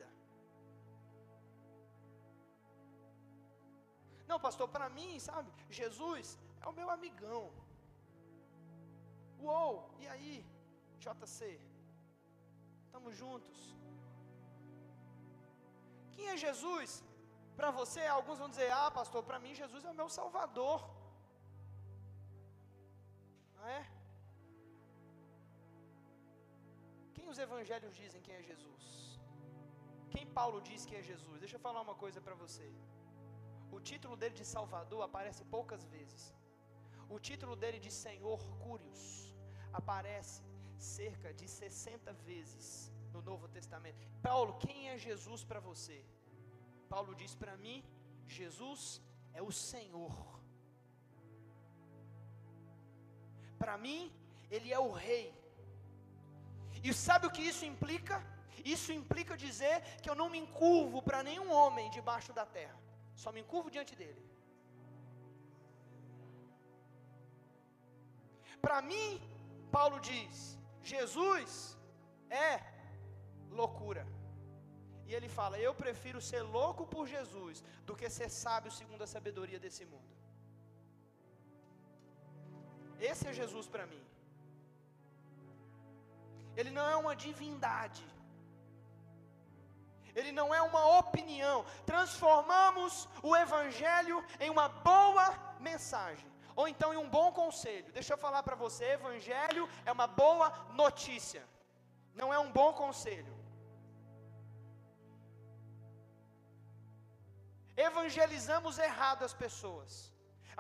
[4.31, 6.27] Não, pastor, para mim, sabe, Jesus
[6.63, 7.45] é o meu amigão.
[9.47, 10.35] Uou, e aí,
[11.05, 11.39] JC?
[12.85, 13.59] Estamos juntos.
[16.15, 16.91] Quem é Jesus?
[17.59, 20.79] Para você, alguns vão dizer: Ah, pastor, para mim Jesus é o meu Salvador.
[23.57, 23.83] Não é?
[27.17, 28.85] Quem os evangelhos dizem quem é Jesus?
[30.13, 31.39] Quem Paulo diz que é Jesus?
[31.45, 32.69] Deixa eu falar uma coisa para você.
[33.77, 36.23] O título dele de Salvador aparece poucas vezes.
[37.09, 39.03] O título dele de Senhor Cúrios
[39.81, 40.43] aparece
[40.97, 42.67] cerca de 60 vezes
[43.13, 43.99] no Novo Testamento.
[44.29, 45.99] Paulo, quem é Jesus para você?
[46.89, 47.79] Paulo diz para mim:
[48.27, 48.83] Jesus
[49.39, 50.15] é o Senhor.
[53.63, 54.13] Para mim,
[54.51, 55.27] Ele é o Rei.
[56.83, 58.17] E sabe o que isso implica?
[58.65, 62.79] Isso implica dizer que eu não me encurvo para nenhum homem debaixo da terra.
[63.23, 64.23] Só me encurvo diante dele.
[68.65, 69.09] Para mim,
[69.77, 70.39] Paulo diz:
[70.93, 71.53] Jesus
[72.49, 72.53] é
[73.61, 74.05] loucura.
[75.09, 79.13] E ele fala: Eu prefiro ser louco por Jesus do que ser sábio segundo a
[79.15, 80.15] sabedoria desse mundo.
[83.11, 84.05] Esse é Jesus para mim.
[86.59, 88.05] Ele não é uma divindade.
[90.15, 91.65] Ele não é uma opinião.
[91.87, 95.27] Transformamos o Evangelho em uma boa
[95.59, 97.93] mensagem, ou então em um bom conselho.
[97.93, 100.49] Deixa eu falar para você: Evangelho é uma boa
[100.83, 101.45] notícia,
[102.15, 103.35] não é um bom conselho.
[107.89, 109.93] Evangelizamos errado as pessoas.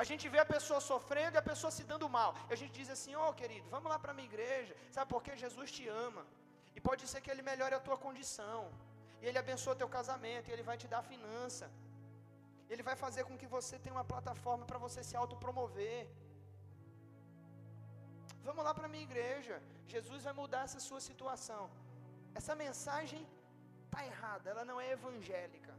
[0.02, 2.30] A gente vê a pessoa sofrendo e a pessoa se dando mal.
[2.48, 4.74] E a gente diz assim: Ó oh, querido, vamos lá para a minha igreja.
[4.90, 5.36] Sabe por quê?
[5.36, 6.24] Jesus te ama.
[6.74, 8.60] E pode ser que Ele melhore a tua condição
[9.20, 11.66] e Ele abençoa teu casamento, e Ele vai te dar finança.
[12.72, 16.00] Ele vai fazer com que você tenha uma plataforma para você se autopromover.
[18.48, 19.56] Vamos lá para a minha igreja.
[19.94, 21.64] Jesus vai mudar essa sua situação.
[22.38, 23.22] Essa mensagem
[23.86, 25.74] está errada, ela não é evangélica,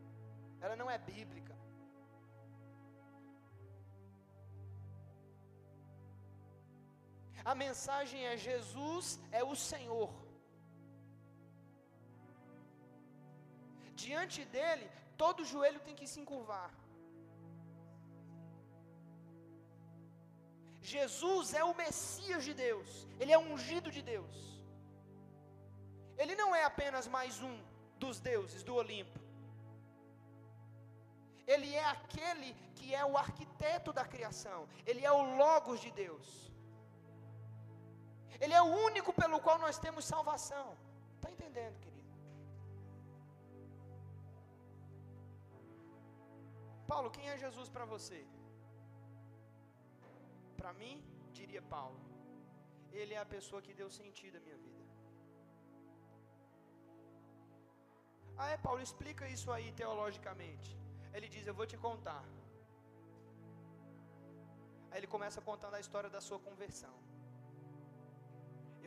[0.59, 1.55] ela não é bíblica.
[7.43, 10.11] A mensagem é: Jesus é o Senhor.
[13.95, 16.69] Diante dele, todo joelho tem que se encurvar.
[20.81, 24.35] Jesus é o Messias de Deus, ele é ungido de Deus.
[26.17, 27.55] Ele não é apenas mais um
[27.97, 29.19] dos deuses do Olimpo.
[31.47, 36.51] Ele é aquele que é o arquiteto da criação, ele é o Logos de Deus.
[38.39, 40.75] Ele é o único pelo qual nós temos salvação.
[41.15, 41.90] Está entendendo, querido?
[46.91, 48.19] Paulo, quem é Jesus para você?
[50.59, 50.95] Para mim,
[51.37, 51.99] diria Paulo,
[52.99, 54.83] ele é a pessoa que deu sentido à minha vida.
[58.41, 60.69] Ah, é, Paulo, explica isso aí teologicamente.
[61.15, 62.23] Ele diz: Eu vou te contar.
[64.89, 66.95] Aí ele começa contando a história da sua conversão.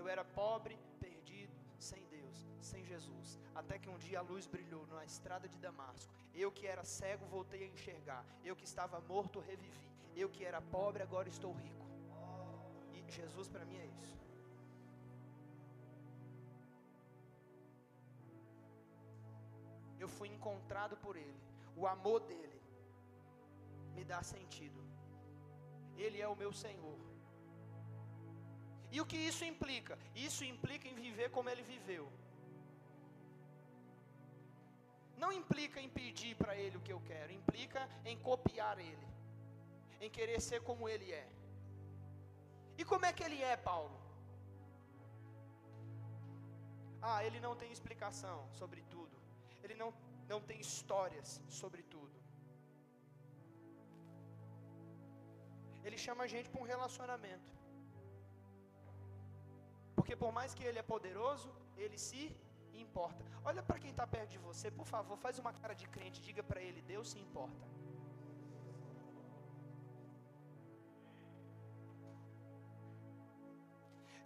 [0.01, 0.77] Eu era pobre,
[2.71, 3.39] sem Jesus.
[3.55, 6.13] Até que um dia a luz brilhou na estrada de Damasco.
[6.35, 8.25] Eu que era cego voltei a enxergar.
[8.45, 9.89] Eu que estava morto revivi.
[10.17, 11.87] Eu que era pobre agora estou rico.
[12.95, 14.19] E Jesus para mim é isso.
[19.99, 21.41] Eu fui encontrado por Ele.
[21.77, 22.61] O amor dele
[23.95, 24.81] me dá sentido.
[25.97, 26.99] Ele é o meu Senhor.
[28.95, 29.99] E o que isso implica?
[30.15, 32.05] Isso implica em viver como ele viveu.
[35.25, 39.07] Não implica em pedir para ele o que eu quero, implica em copiar ele,
[40.05, 41.27] em querer ser como ele é.
[42.81, 43.97] E como é que ele é, Paulo?
[47.11, 49.17] Ah, ele não tem explicação sobre tudo.
[49.63, 49.91] Ele não,
[50.33, 51.29] não tem histórias
[51.61, 52.17] sobre tudo.
[55.87, 57.53] Ele chama a gente para um relacionamento.
[59.97, 61.51] Porque por mais que ele é poderoso,
[61.85, 62.23] ele se
[62.81, 63.25] importa.
[63.45, 66.43] Olha para quem está perto de você, por favor, faz uma cara de crente, diga
[66.43, 67.67] para ele: Deus se importa.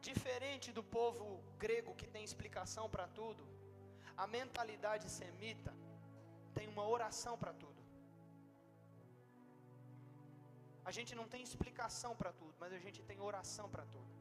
[0.00, 3.44] Diferente do povo grego que tem explicação para tudo,
[4.16, 5.72] a mentalidade semita
[6.54, 7.82] tem uma oração para tudo.
[10.88, 14.17] A gente não tem explicação para tudo, mas a gente tem oração para tudo.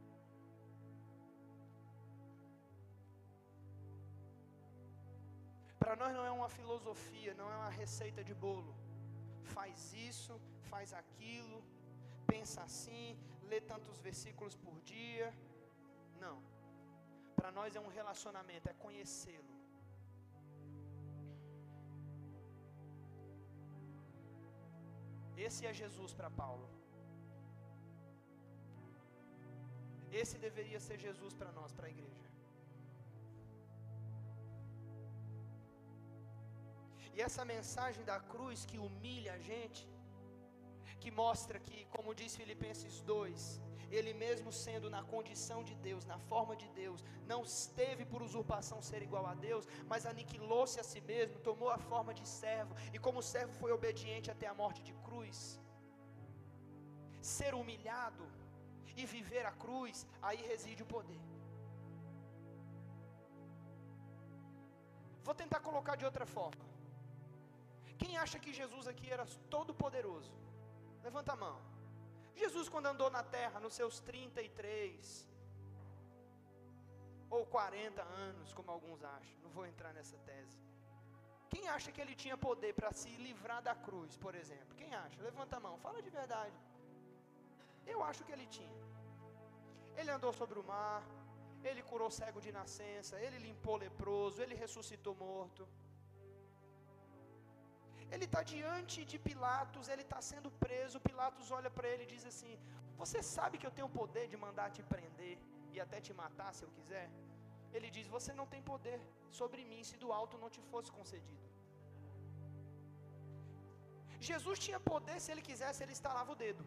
[5.88, 8.74] Para nós não é uma filosofia, não é uma receita de bolo.
[9.54, 10.34] Faz isso,
[10.72, 11.60] faz aquilo,
[12.32, 13.06] pensa assim,
[13.50, 15.28] lê tantos versículos por dia.
[16.24, 16.36] Não.
[17.38, 19.54] Para nós é um relacionamento, é conhecê-lo.
[25.48, 26.70] Esse é Jesus para Paulo.
[30.22, 32.27] Esse deveria ser Jesus para nós, para a igreja.
[37.18, 39.84] E essa mensagem da cruz que humilha a gente,
[41.02, 43.40] que mostra que, como diz Filipenses 2,
[43.98, 48.80] ele mesmo sendo na condição de Deus, na forma de Deus, não esteve por usurpação
[48.90, 53.00] ser igual a Deus, mas aniquilou-se a si mesmo, tomou a forma de servo, e
[53.08, 55.40] como servo foi obediente até a morte de cruz.
[57.36, 58.26] Ser humilhado
[58.96, 61.22] e viver a cruz, aí reside o poder.
[65.28, 66.77] Vou tentar colocar de outra forma.
[68.02, 69.26] Quem acha que Jesus aqui era
[69.56, 70.34] todo poderoso?
[71.08, 71.58] Levanta a mão.
[72.42, 75.28] Jesus, quando andou na terra, nos seus 33
[77.36, 80.60] ou 40 anos, como alguns acham, não vou entrar nessa tese.
[81.54, 84.76] Quem acha que ele tinha poder para se livrar da cruz, por exemplo?
[84.82, 85.22] Quem acha?
[85.30, 86.58] Levanta a mão, fala de verdade.
[87.94, 88.80] Eu acho que ele tinha.
[90.00, 91.02] Ele andou sobre o mar,
[91.70, 95.68] ele curou cego de nascença, ele limpou leproso, ele ressuscitou morto.
[98.14, 101.04] Ele está diante de Pilatos, ele está sendo preso.
[101.08, 102.54] Pilatos olha para ele e diz assim:
[103.02, 105.36] Você sabe que eu tenho poder de mandar te prender
[105.74, 107.08] e até te matar se eu quiser?
[107.76, 109.00] Ele diz: Você não tem poder
[109.40, 111.46] sobre mim se do alto não te fosse concedido.
[114.30, 116.64] Jesus tinha poder se ele quisesse, ele estalava o dedo.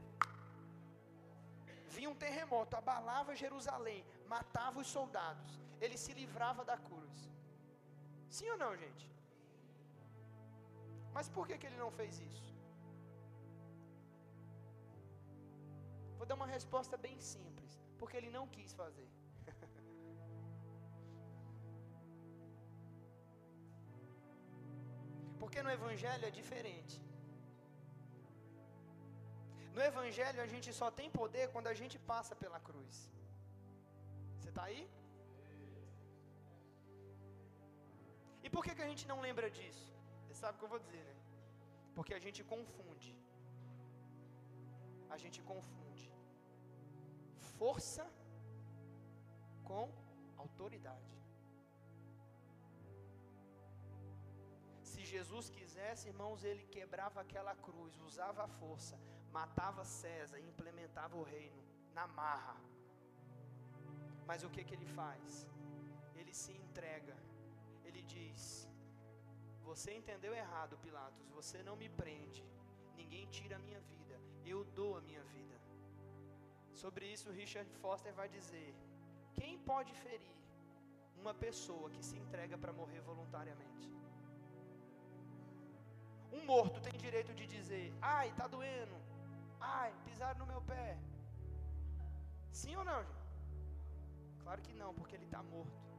[1.97, 7.17] Vinha um terremoto, abalava Jerusalém, matava os soldados, ele se livrava da cruz.
[8.37, 9.05] Sim ou não, gente?
[11.17, 12.49] Mas por que, que ele não fez isso?
[16.19, 19.09] Vou dar uma resposta bem simples: porque ele não quis fazer.
[25.41, 26.97] porque no Evangelho é diferente.
[29.75, 32.97] No Evangelho a gente só tem poder quando a gente passa pela cruz.
[34.39, 34.83] Você está aí?
[38.45, 39.90] E por que, que a gente não lembra disso?
[40.41, 41.17] Sabe o que eu vou dizer, né?
[41.97, 43.13] Porque a gente confunde.
[45.15, 45.81] A gente confunde
[47.61, 48.05] força
[49.69, 49.85] com
[50.45, 51.17] autoridade.
[54.91, 58.97] Se Jesus quisesse, irmãos, ele quebrava aquela cruz, usava a força,
[59.39, 61.63] matava César e implementava o reino
[61.99, 62.57] na marra.
[64.29, 65.47] Mas o que, que ele faz?
[66.15, 67.17] Ele se entrega.
[67.85, 68.43] Ele diz:
[69.71, 71.27] Você entendeu errado, Pilatos.
[71.39, 72.45] Você não me prende.
[73.01, 74.17] Ninguém tira a minha vida.
[74.53, 75.57] Eu dou a minha vida.
[76.83, 78.71] Sobre isso, Richard Foster vai dizer:
[79.39, 80.37] Quem pode ferir
[81.21, 83.87] uma pessoa que se entrega para morrer voluntariamente?
[86.39, 88.99] Um morto tem direito de dizer: Ai, está doendo.
[89.61, 90.89] Ai, pisaram no meu pé.
[92.63, 93.31] Sim ou não, gente?
[94.43, 95.90] Claro que não, porque ele está morto.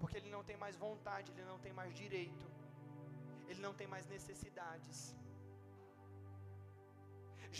[0.00, 2.46] Porque ele não tem mais vontade, ele não tem mais direito,
[3.48, 4.98] ele não tem mais necessidades.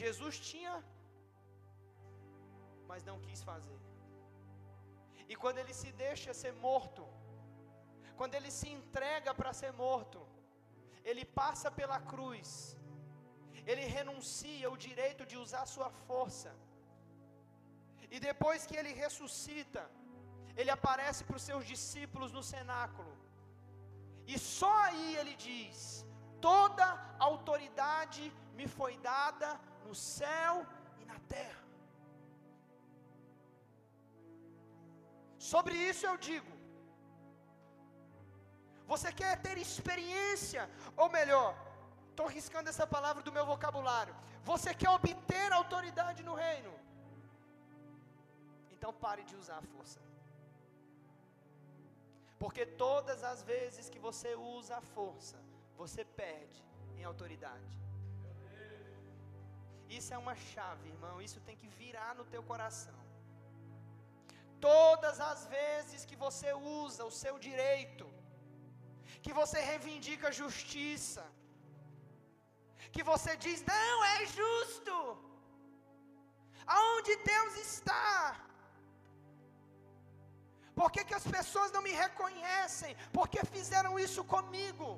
[0.00, 0.74] Jesus tinha,
[2.90, 3.78] mas não quis fazer.
[5.30, 7.04] E quando ele se deixa ser morto,
[8.18, 10.20] quando ele se entrega para ser morto,
[11.10, 12.50] ele passa pela cruz,
[13.70, 16.52] ele renuncia o direito de usar sua força,
[18.14, 19.82] e depois que ele ressuscita,
[20.60, 23.12] ele aparece para os seus discípulos no cenáculo,
[24.32, 25.78] e só aí ele diz:
[26.48, 26.86] Toda
[27.30, 28.24] autoridade
[28.58, 29.48] me foi dada
[29.86, 30.54] no céu
[31.00, 31.64] e na terra.
[35.50, 36.52] Sobre isso eu digo:
[38.92, 40.62] você quer ter experiência,
[41.02, 41.50] ou melhor,
[42.10, 44.14] estou riscando essa palavra do meu vocabulário.
[44.52, 46.72] Você quer obter autoridade no reino?
[48.74, 50.00] Então pare de usar a força.
[52.42, 55.38] Porque todas as vezes que você usa a força,
[55.80, 56.62] você perde
[56.96, 57.74] em autoridade.
[59.98, 61.16] Isso é uma chave, irmão.
[61.26, 62.98] Isso tem que virar no teu coração.
[64.68, 68.06] Todas as vezes que você usa o seu direito,
[69.24, 71.24] que você reivindica justiça,
[72.94, 74.96] que você diz, não, é justo,
[76.76, 78.10] aonde Deus está?
[80.80, 82.92] Por que, que as pessoas não me reconhecem?
[83.16, 84.88] Porque fizeram isso comigo.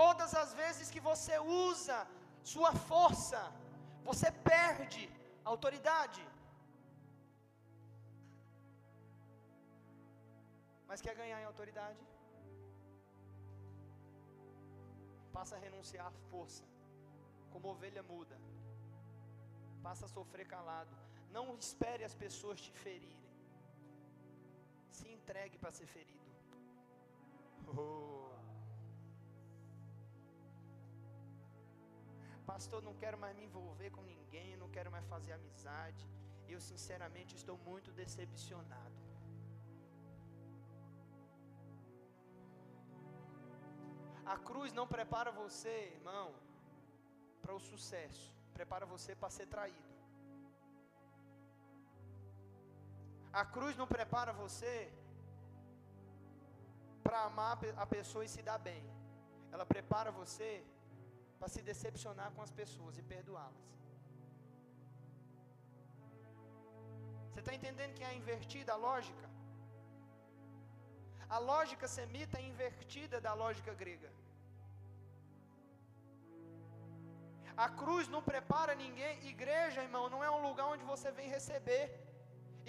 [0.00, 1.36] Todas as vezes que você
[1.70, 1.98] usa
[2.52, 3.40] sua força,
[4.08, 5.02] você perde
[5.52, 6.22] autoridade.
[10.88, 12.02] Mas quer ganhar em autoridade?
[15.36, 16.64] Passa a renunciar à força,
[17.52, 18.38] como ovelha muda.
[19.88, 20.94] Passa a sofrer calado.
[21.36, 23.25] Não espere as pessoas te ferirem.
[24.96, 26.30] Se entregue para ser ferido.
[27.68, 28.30] Oh.
[32.50, 36.04] Pastor, não quero mais me envolver com ninguém, não quero mais fazer amizade.
[36.54, 39.00] Eu sinceramente estou muito decepcionado.
[44.34, 46.28] A cruz não prepara você, irmão,
[47.42, 48.24] para o sucesso,
[48.58, 49.85] prepara você para ser traído.
[53.40, 54.74] A cruz não prepara você
[57.04, 57.52] para amar
[57.84, 58.82] a pessoa e se dar bem.
[59.52, 60.50] Ela prepara você
[61.38, 63.66] para se decepcionar com as pessoas e perdoá-las.
[67.28, 69.26] Você está entendendo que é invertida a lógica?
[71.36, 74.10] A lógica semita é invertida da lógica grega.
[77.64, 79.14] A cruz não prepara ninguém.
[79.34, 81.84] Igreja, irmão, não é um lugar onde você vem receber.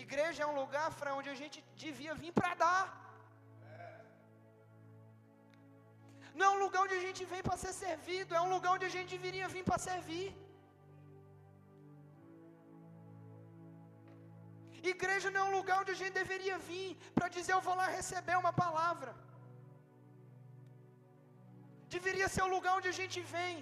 [0.06, 2.84] Igreja é um lugar para onde a gente devia vir para dar.
[6.40, 8.88] Não é um lugar onde a gente vem para ser servido, é um lugar onde
[8.90, 10.28] a gente deveria vir para servir.
[14.96, 17.88] Igreja não é um lugar onde a gente deveria vir para dizer eu vou lá
[18.00, 19.12] receber uma palavra.
[21.96, 23.54] Deveria ser o lugar onde a gente vem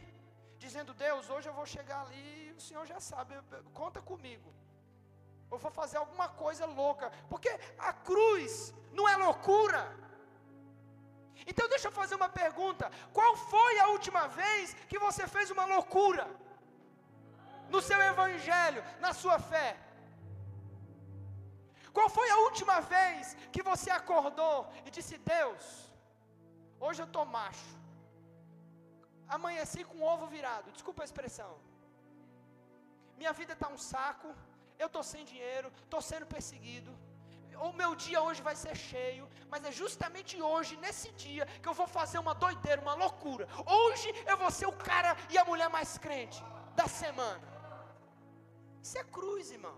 [0.65, 3.35] dizendo: Deus, hoje eu vou chegar ali, o Senhor já sabe,
[3.81, 4.51] conta comigo.
[5.51, 9.81] Eu vou fazer alguma coisa louca, porque a cruz não é loucura.
[11.47, 15.65] Então deixa eu fazer uma pergunta: qual foi a última vez que você fez uma
[15.65, 16.27] loucura?
[17.69, 19.77] no seu evangelho, na sua fé?
[21.95, 25.63] Qual foi a última vez que você acordou e disse: Deus,
[26.79, 27.71] hoje eu estou macho,
[29.27, 31.51] amanheci com o ovo virado, desculpa a expressão,
[33.17, 34.29] minha vida está um saco,
[34.79, 36.91] eu estou sem dinheiro, estou sendo perseguido,
[37.67, 41.73] o meu dia hoje vai ser cheio, mas é justamente hoje, nesse dia, que eu
[41.73, 43.47] vou fazer uma doideira, uma loucura.
[43.65, 46.43] Hoje eu vou ser o cara e a mulher mais crente
[46.75, 47.47] da semana.
[48.81, 49.77] Isso é cruz, irmão.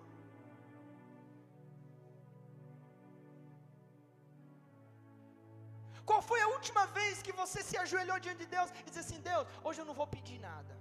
[6.09, 9.19] Qual foi a última vez que você se ajoelhou diante de Deus e disse assim:
[9.19, 10.73] Deus, hoje eu não vou pedir nada.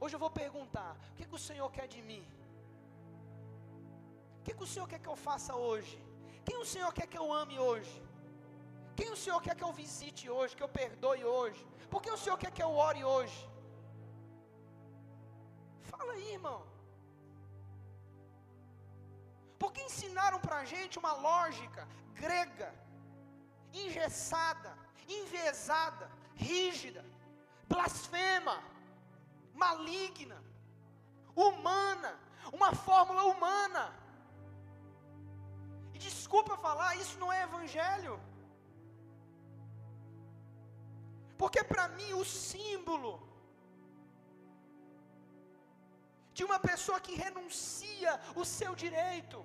[0.00, 2.24] Hoje eu vou perguntar: o que, que o Senhor quer de mim?
[4.46, 5.94] Que, que o Senhor quer que eu faça hoje?
[6.46, 7.94] Quem o Senhor quer que eu ame hoje?
[8.98, 11.62] Quem o Senhor quer que eu visite hoje, que eu perdoe hoje?
[11.92, 13.40] Por que o Senhor quer que eu ore hoje?
[15.90, 16.60] Fala aí, irmão.
[19.62, 21.82] Porque ensinaram para a gente uma lógica
[22.22, 22.70] grega,
[23.82, 24.72] engessada,
[25.18, 27.04] envezada, rígida,
[27.68, 28.56] blasfema,
[29.64, 30.40] maligna,
[31.44, 32.12] humana,
[32.52, 34.05] uma fórmula humana.
[35.96, 38.14] E desculpa falar, isso não é evangelho.
[41.40, 43.12] Porque para mim o símbolo
[46.36, 49.38] de uma pessoa que renuncia o seu direito,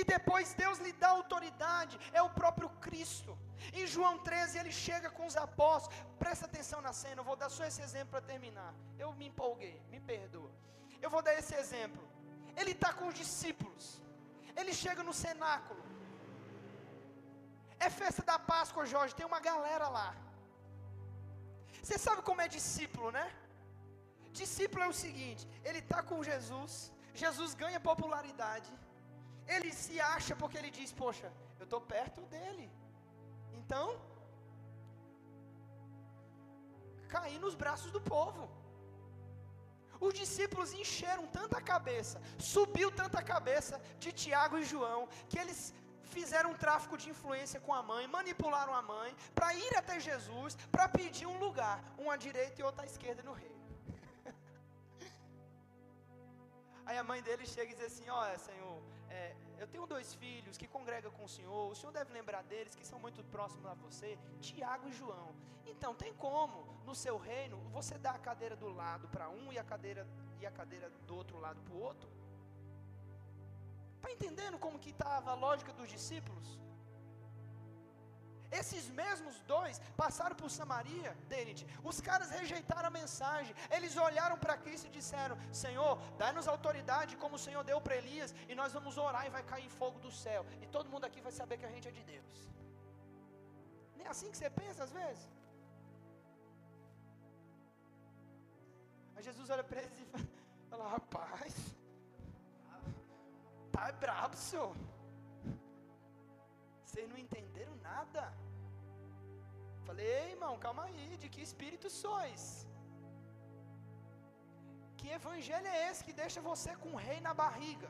[0.00, 3.38] e depois Deus lhe dá autoridade, é o próprio Cristo.
[3.72, 7.50] Em João 13 ele chega com os apóstolos, presta atenção na cena, eu vou dar
[7.58, 8.74] só esse exemplo para terminar.
[8.98, 10.50] Eu me empolguei, me perdoa.
[11.00, 12.02] Eu vou dar esse exemplo.
[12.56, 14.02] Ele está com os discípulos,
[14.60, 15.82] ele chega no cenáculo.
[17.86, 20.08] É festa da Páscoa, Jorge, tem uma galera lá.
[21.82, 23.26] Você sabe como é discípulo, né?
[24.42, 26.72] Discípulo é o seguinte: ele está com Jesus,
[27.22, 28.72] Jesus ganha popularidade,
[29.54, 31.28] ele se acha porque ele diz: Poxa,
[31.60, 32.66] eu estou perto dele,
[33.60, 33.86] então,
[37.14, 38.44] cair nos braços do povo.
[40.00, 45.74] Os discípulos encheram tanta cabeça, subiu tanta cabeça de Tiago e João, que eles
[46.16, 50.56] fizeram um tráfico de influência com a mãe, manipularam a mãe, para ir até Jesus,
[50.70, 53.56] para pedir um lugar, um à direita e outro à esquerda no reino.
[56.86, 60.56] Aí a mãe dele chega e diz assim: Olha, Senhor, é, eu tenho dois filhos
[60.56, 63.74] que congregam com o Senhor, o Senhor deve lembrar deles, que são muito próximos a
[63.74, 65.34] você, Tiago e João.
[65.66, 69.58] Então, tem como, no seu reino, você dar a cadeira do lado para um e
[69.58, 70.06] a cadeira,
[70.40, 72.08] e a cadeira do outro lado para o outro?
[73.96, 76.46] Está entendendo como que estava a lógica dos discípulos?
[78.60, 81.66] Esses mesmos dois passaram por Samaria, Denit.
[81.90, 83.54] Os caras rejeitaram a mensagem.
[83.76, 88.34] Eles olharam para Cristo e disseram: Senhor, dá-nos autoridade como o Senhor deu para Elias,
[88.48, 90.44] e nós vamos orar e vai cair fogo do céu.
[90.62, 92.36] E todo mundo aqui vai saber que a gente é de Deus.
[93.96, 95.28] Nem é assim que você pensa às vezes?
[99.16, 100.06] Aí Jesus olha para eles e
[100.70, 101.54] fala: Rapaz,
[103.72, 104.74] tá brabo, senhor.
[106.84, 108.22] Vocês não entenderam nada.
[109.86, 112.42] Falei, ei irmão, calma aí, de que espírito sois?
[114.98, 117.88] Que evangelho é esse que deixa você com um rei na barriga?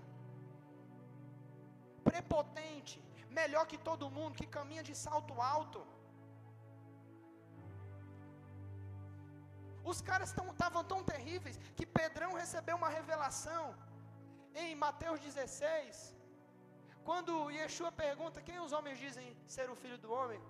[2.09, 2.97] Prepotente,
[3.41, 5.81] melhor que todo mundo, que caminha de salto alto.
[9.93, 13.65] Os caras estavam tão terríveis que Pedrão recebeu uma revelação
[14.63, 16.15] em Mateus 16.
[17.09, 19.27] Quando Yeshua pergunta quem os homens dizem
[19.57, 20.41] ser o filho do homem,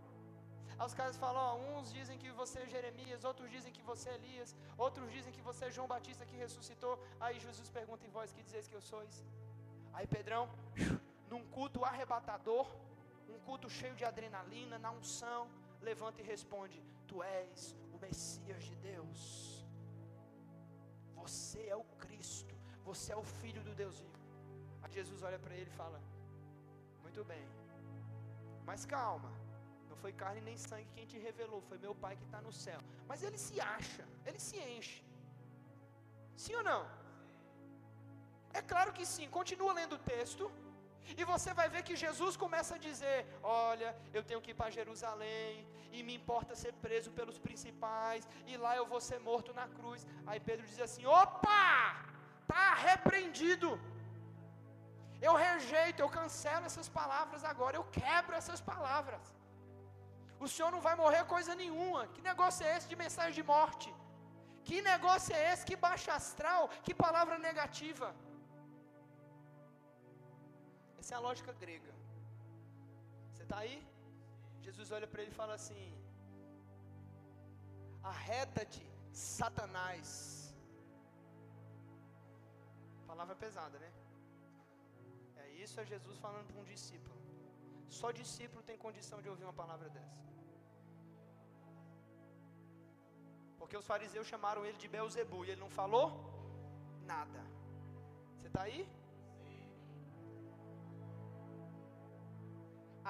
[0.78, 4.06] Aí os caras falam, ó, uns dizem que você é Jeremias, outros dizem que você
[4.10, 6.94] é Elias, outros dizem que você é João Batista que ressuscitou.
[7.18, 9.14] Aí Jesus pergunta em vós, que dizeis que eu sois?
[9.94, 10.42] Aí Pedrão,
[11.30, 12.66] num culto arrebatador,
[13.34, 15.48] um culto cheio de adrenalina, na unção,
[15.80, 16.78] levanta e responde:
[17.08, 17.74] Tu és
[18.06, 19.20] Messias de Deus.
[21.20, 22.54] Você é o Cristo,
[22.88, 24.20] você é o Filho do Deus vivo.
[24.82, 25.98] Aí Jesus olha para ele e fala:
[27.04, 27.46] Muito bem,
[28.68, 29.32] mas calma,
[29.90, 32.80] não foi carne nem sangue quem te revelou, foi meu Pai que está no céu.
[33.10, 35.00] Mas ele se acha, ele se enche.
[36.44, 36.82] Sim ou não?
[38.58, 39.28] É claro que sim.
[39.38, 40.44] Continua lendo o texto.
[41.20, 44.76] E você vai ver que Jesus começa a dizer: Olha, eu tenho que ir para
[44.78, 49.66] Jerusalém, e me importa ser preso pelos principais, e lá eu vou ser morto na
[49.76, 50.06] cruz.
[50.26, 51.66] Aí Pedro diz assim: Opa!
[52.42, 53.70] Está repreendido.
[55.26, 59.24] Eu rejeito, eu cancelo essas palavras agora, eu quebro essas palavras.
[60.44, 62.02] O senhor não vai morrer coisa nenhuma.
[62.14, 63.88] Que negócio é esse de mensagem de morte?
[64.68, 65.64] Que negócio é esse?
[65.68, 66.62] Que baixa astral?
[66.84, 68.08] Que palavra negativa?
[71.06, 71.92] Essa é a lógica grega.
[73.32, 73.76] Você está aí?
[74.64, 75.84] Jesus olha para ele e fala assim:
[78.12, 80.08] Arreta-te, Satanás.
[83.12, 83.92] Palavra pesada, né?
[85.44, 87.20] É isso é Jesus falando para um discípulo.
[88.00, 90.26] Só discípulo tem condição de ouvir uma palavra dessa.
[93.60, 96.06] Porque os fariseus chamaram ele de Beuzebu e ele não falou
[97.14, 97.42] nada.
[98.36, 98.82] Você está aí?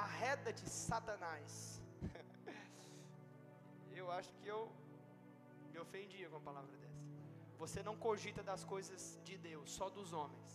[0.04, 1.80] Arreda de Satanás.
[4.00, 4.60] eu acho que eu
[5.72, 7.04] me ofendia com a palavra dessa.
[7.62, 10.52] Você não cogita das coisas de Deus, só dos homens.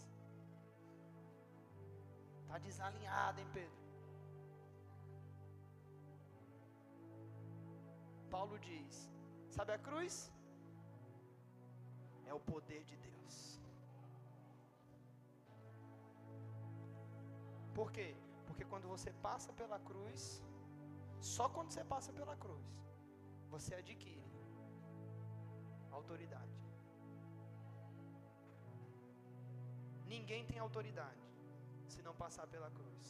[2.42, 3.82] Está desalinhado, hein, Pedro?
[8.30, 9.10] Paulo diz:
[9.50, 10.32] Sabe a cruz?
[12.28, 13.60] É o poder de Deus.
[17.74, 18.16] Por quê?
[18.52, 20.22] Porque quando você passa pela cruz,
[21.34, 22.70] só quando você passa pela cruz,
[23.54, 24.32] você adquire
[26.00, 26.58] autoridade.
[30.14, 31.26] Ninguém tem autoridade
[31.94, 33.06] se não passar pela cruz.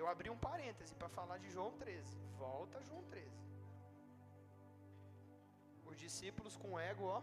[0.00, 2.18] Eu abri um parêntese para falar de João 13.
[2.44, 3.30] Volta João 13.
[5.90, 7.22] Os discípulos com ego, ó.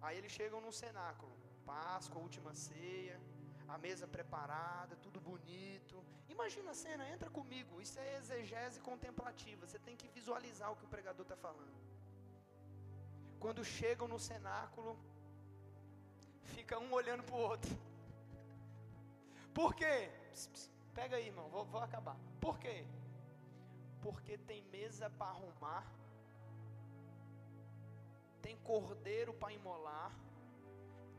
[0.00, 1.39] Aí eles chegam no cenáculo.
[1.70, 3.16] Páscoa, última ceia,
[3.74, 5.96] a mesa preparada, tudo bonito.
[6.34, 7.80] Imagina a cena, entra comigo.
[7.84, 9.66] Isso é exegese contemplativa.
[9.66, 11.78] Você tem que visualizar o que o pregador está falando.
[13.38, 14.98] Quando chegam no cenáculo,
[16.54, 17.74] fica um olhando para o outro.
[19.58, 19.94] Por quê?
[20.32, 22.16] Pss, pss, pega aí, irmão, vou, vou acabar.
[22.40, 22.84] Por quê?
[24.02, 25.86] Porque tem mesa para arrumar,
[28.42, 30.10] tem cordeiro para imolar,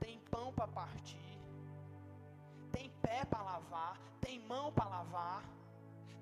[0.04, 1.32] tem pão para partir,
[2.76, 3.96] tem pé para lavar,
[4.26, 5.44] tem mão para lavar,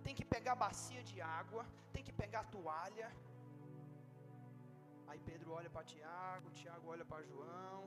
[0.05, 1.63] tem que pegar bacia de água,
[1.93, 3.09] tem que pegar toalha.
[5.09, 7.79] Aí Pedro olha para Tiago, Tiago olha para João,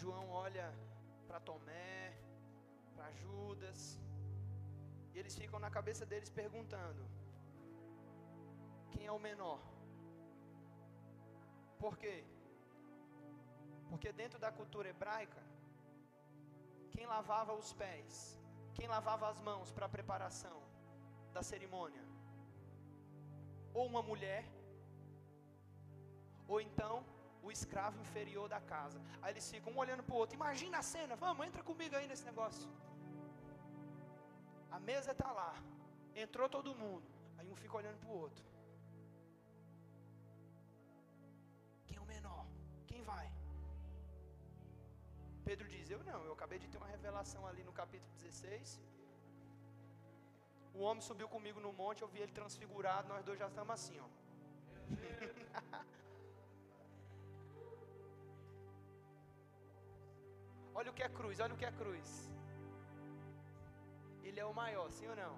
[0.00, 0.66] João olha
[1.28, 1.96] para Tomé,
[2.94, 3.80] para Judas.
[5.12, 7.02] E eles ficam na cabeça deles perguntando:
[8.92, 9.60] quem é o menor?
[11.82, 12.16] Por quê?
[13.90, 15.42] Porque dentro da cultura hebraica,
[16.94, 18.38] quem lavava os pés,
[18.76, 20.58] quem lavava as mãos para a preparação
[21.36, 22.04] da cerimônia?
[23.78, 24.44] Ou uma mulher,
[26.52, 26.94] ou então
[27.42, 29.00] o escravo inferior da casa.
[29.22, 30.36] Aí eles ficam um olhando para o outro.
[30.40, 32.68] Imagina a cena, vamos, entra comigo aí nesse negócio.
[34.70, 35.54] A mesa está lá,
[36.14, 37.08] entrou todo mundo.
[37.38, 38.44] Aí um fica olhando para o outro.
[45.50, 48.72] Pedro diz: Eu não, eu acabei de ter uma revelação ali no capítulo 16.
[50.78, 53.96] O homem subiu comigo no monte, eu vi ele transfigurado, nós dois já estamos assim,
[54.04, 54.06] ó.
[60.78, 62.08] olha o que é cruz, olha o que é cruz.
[64.22, 65.34] Ele é o maior, sim ou não?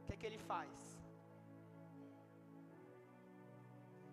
[0.00, 0.78] O que é que ele faz?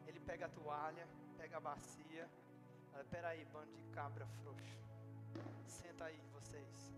[0.05, 1.07] Ele pega a toalha,
[1.37, 2.25] pega a bacia.
[2.99, 4.77] Olha, aí, bando de cabra frouxo.
[5.65, 6.93] Senta aí, vocês.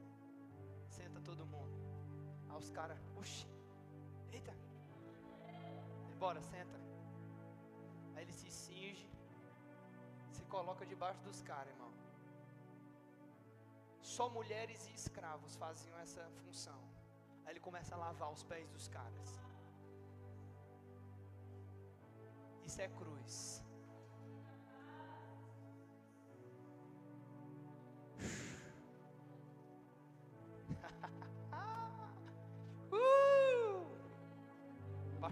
[0.90, 1.76] Senta todo mundo.
[2.50, 3.48] Aí os caras, oxi,
[4.32, 4.52] eita.
[6.18, 6.80] Bora, senta.
[8.16, 9.08] Aí ele se cinge,
[10.32, 11.94] se coloca debaixo dos caras, irmão.
[14.02, 16.82] Só mulheres e escravos faziam essa função.
[17.46, 19.40] Aí ele começa a lavar os pés dos caras.
[22.66, 23.61] Isso é cruz.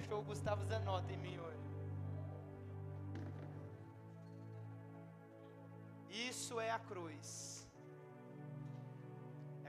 [0.10, 1.66] Pastor Gustavo Zanota em mim hoje.
[6.10, 7.28] Isso é a cruz.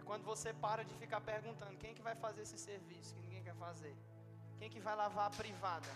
[0.07, 3.55] Quando você para de ficar perguntando quem que vai fazer esse serviço que ninguém quer
[3.55, 3.95] fazer.
[4.59, 5.93] Quem que vai lavar a privada?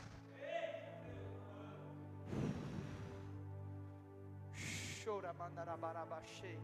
[5.02, 6.58] Chora mandarabarabaxê.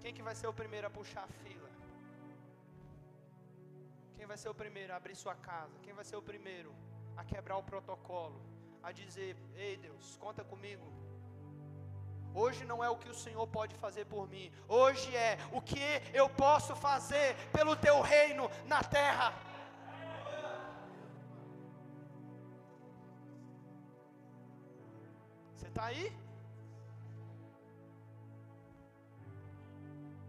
[0.00, 1.73] Quem que vai ser o primeiro a puxar a fila?
[4.16, 5.78] Quem vai ser o primeiro a abrir sua casa?
[5.84, 6.74] Quem vai ser o primeiro
[7.16, 8.40] a quebrar o protocolo?
[8.82, 10.86] A dizer: Ei Deus, conta comigo.
[12.42, 15.86] Hoje não é o que o Senhor pode fazer por mim, hoje é o que
[16.12, 19.32] eu posso fazer pelo teu reino na terra.
[25.54, 26.04] Você está aí?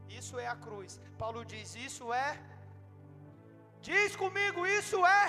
[0.08, 1.02] Isso é a cruz.
[1.18, 2.40] Paulo diz: Isso é
[3.90, 5.26] Diz comigo: Isso é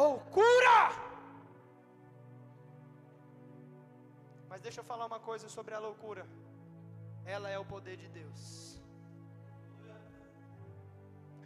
[0.00, 0.78] loucura.
[4.50, 6.24] Mas deixa eu falar uma coisa sobre a loucura.
[7.34, 8.40] Ela é o poder de Deus.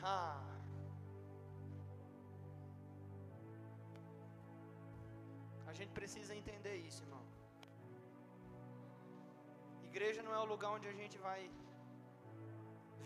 [0.02, 0.40] Ah.
[5.70, 7.24] A gente precisa entender isso, irmão.
[9.90, 11.40] Igreja não é o lugar onde a gente vai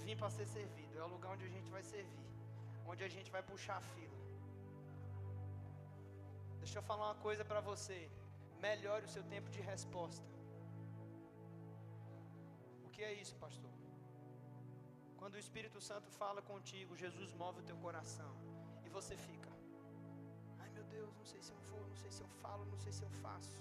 [0.05, 2.24] vir para ser servido, é o lugar onde a gente vai servir,
[2.91, 4.19] onde a gente vai puxar a fila.
[6.63, 7.99] Deixa eu falar uma coisa para você.
[8.67, 10.29] Melhore o seu tempo de resposta.
[12.87, 13.73] O que é isso, pastor?
[15.19, 18.33] Quando o Espírito Santo fala contigo, Jesus move o teu coração
[18.87, 19.51] e você fica:
[20.63, 22.93] Ai meu Deus, não sei se eu vou, não sei se eu falo, não sei
[22.99, 23.57] se eu faço.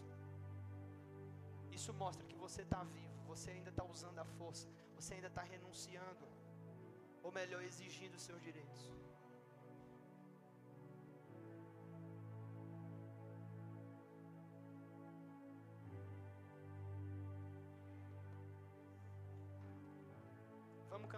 [1.78, 4.67] Isso mostra que você está vivo, você ainda está usando a força,
[4.97, 6.26] você ainda está renunciando,
[7.21, 8.84] ou melhor, exigindo os seus direitos.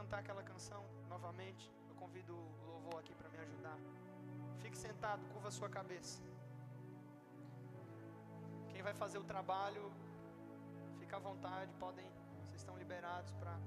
[0.05, 1.65] Cantar aquela canção novamente.
[1.89, 3.77] Eu convido o louvor aqui para me ajudar.
[4.61, 6.21] Fique sentado, curva sua cabeça.
[8.69, 9.91] Quem vai fazer o trabalho,
[10.99, 12.05] fica à vontade, podem,
[12.43, 13.57] vocês estão liberados para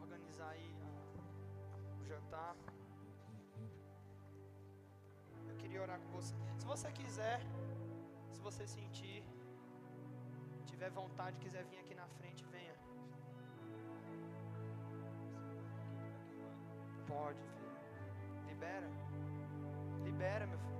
[0.00, 0.70] organizar aí
[2.00, 2.54] o jantar.
[5.48, 6.36] Eu queria orar com você.
[6.60, 7.40] Se você quiser,
[8.32, 9.24] se você sentir,
[10.66, 12.44] tiver vontade, quiser vir aqui na frente,
[17.10, 17.38] Pode.
[18.46, 18.88] Libera.
[20.04, 20.70] Libera, meu filho.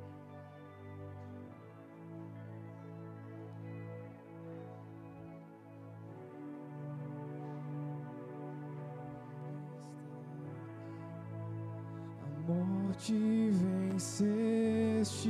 [12.22, 15.28] A morte venceste,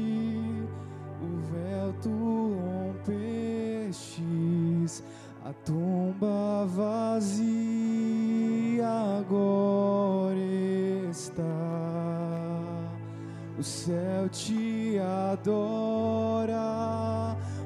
[13.61, 14.99] O céu te
[15.29, 16.57] adora,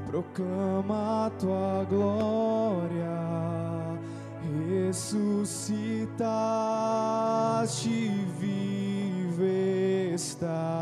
[0.09, 3.15] proclama a tua glória
[4.85, 6.11] ressuscitaste,
[8.41, 10.74] vive está.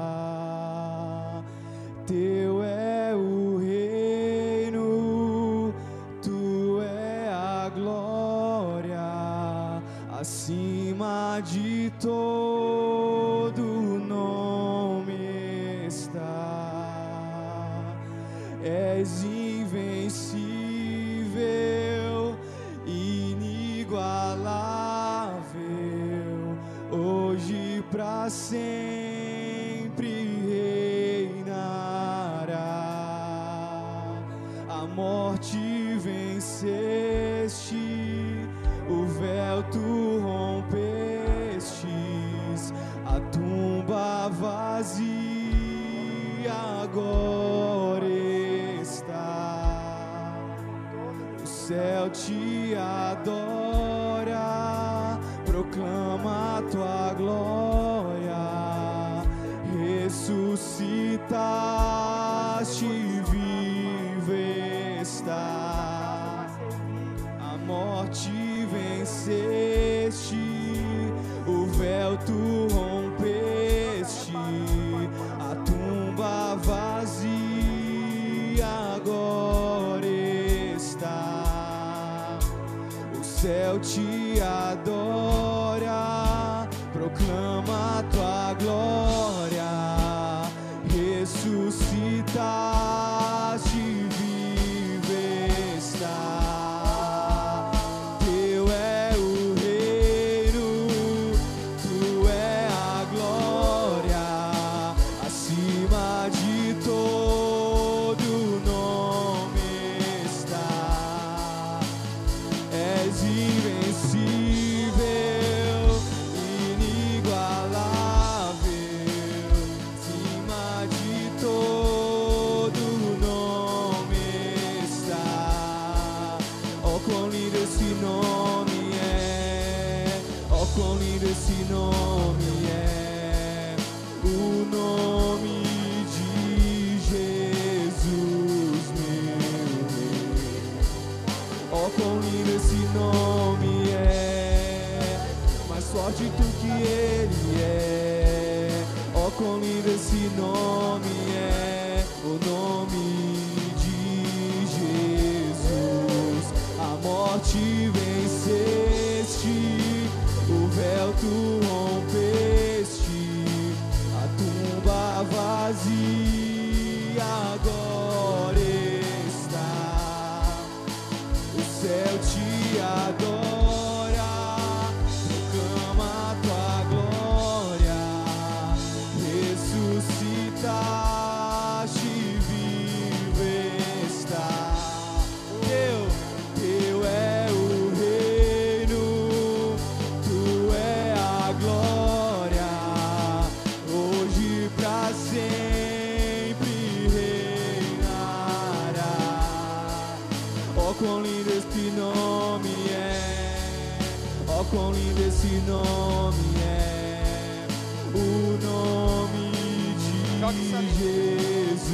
[210.98, 211.88] Jesus,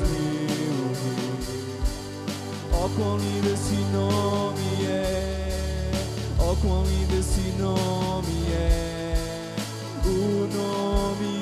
[0.00, 0.28] meu
[2.72, 5.90] Ó oh, quão lindo esse nome é,
[6.38, 9.14] ó oh, quão lindo esse nome é,
[10.04, 11.37] o nome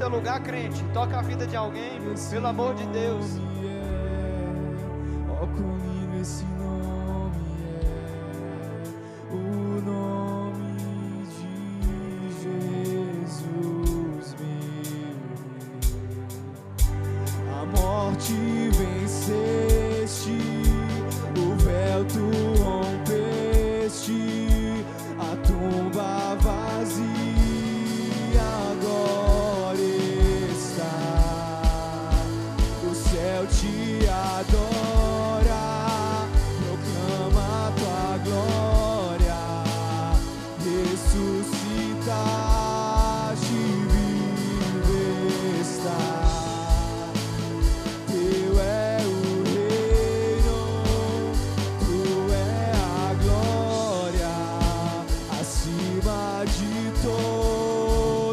[0.00, 0.82] seu lugar, crente.
[0.94, 3.49] Toca a vida de alguém, pelo amor de Deus.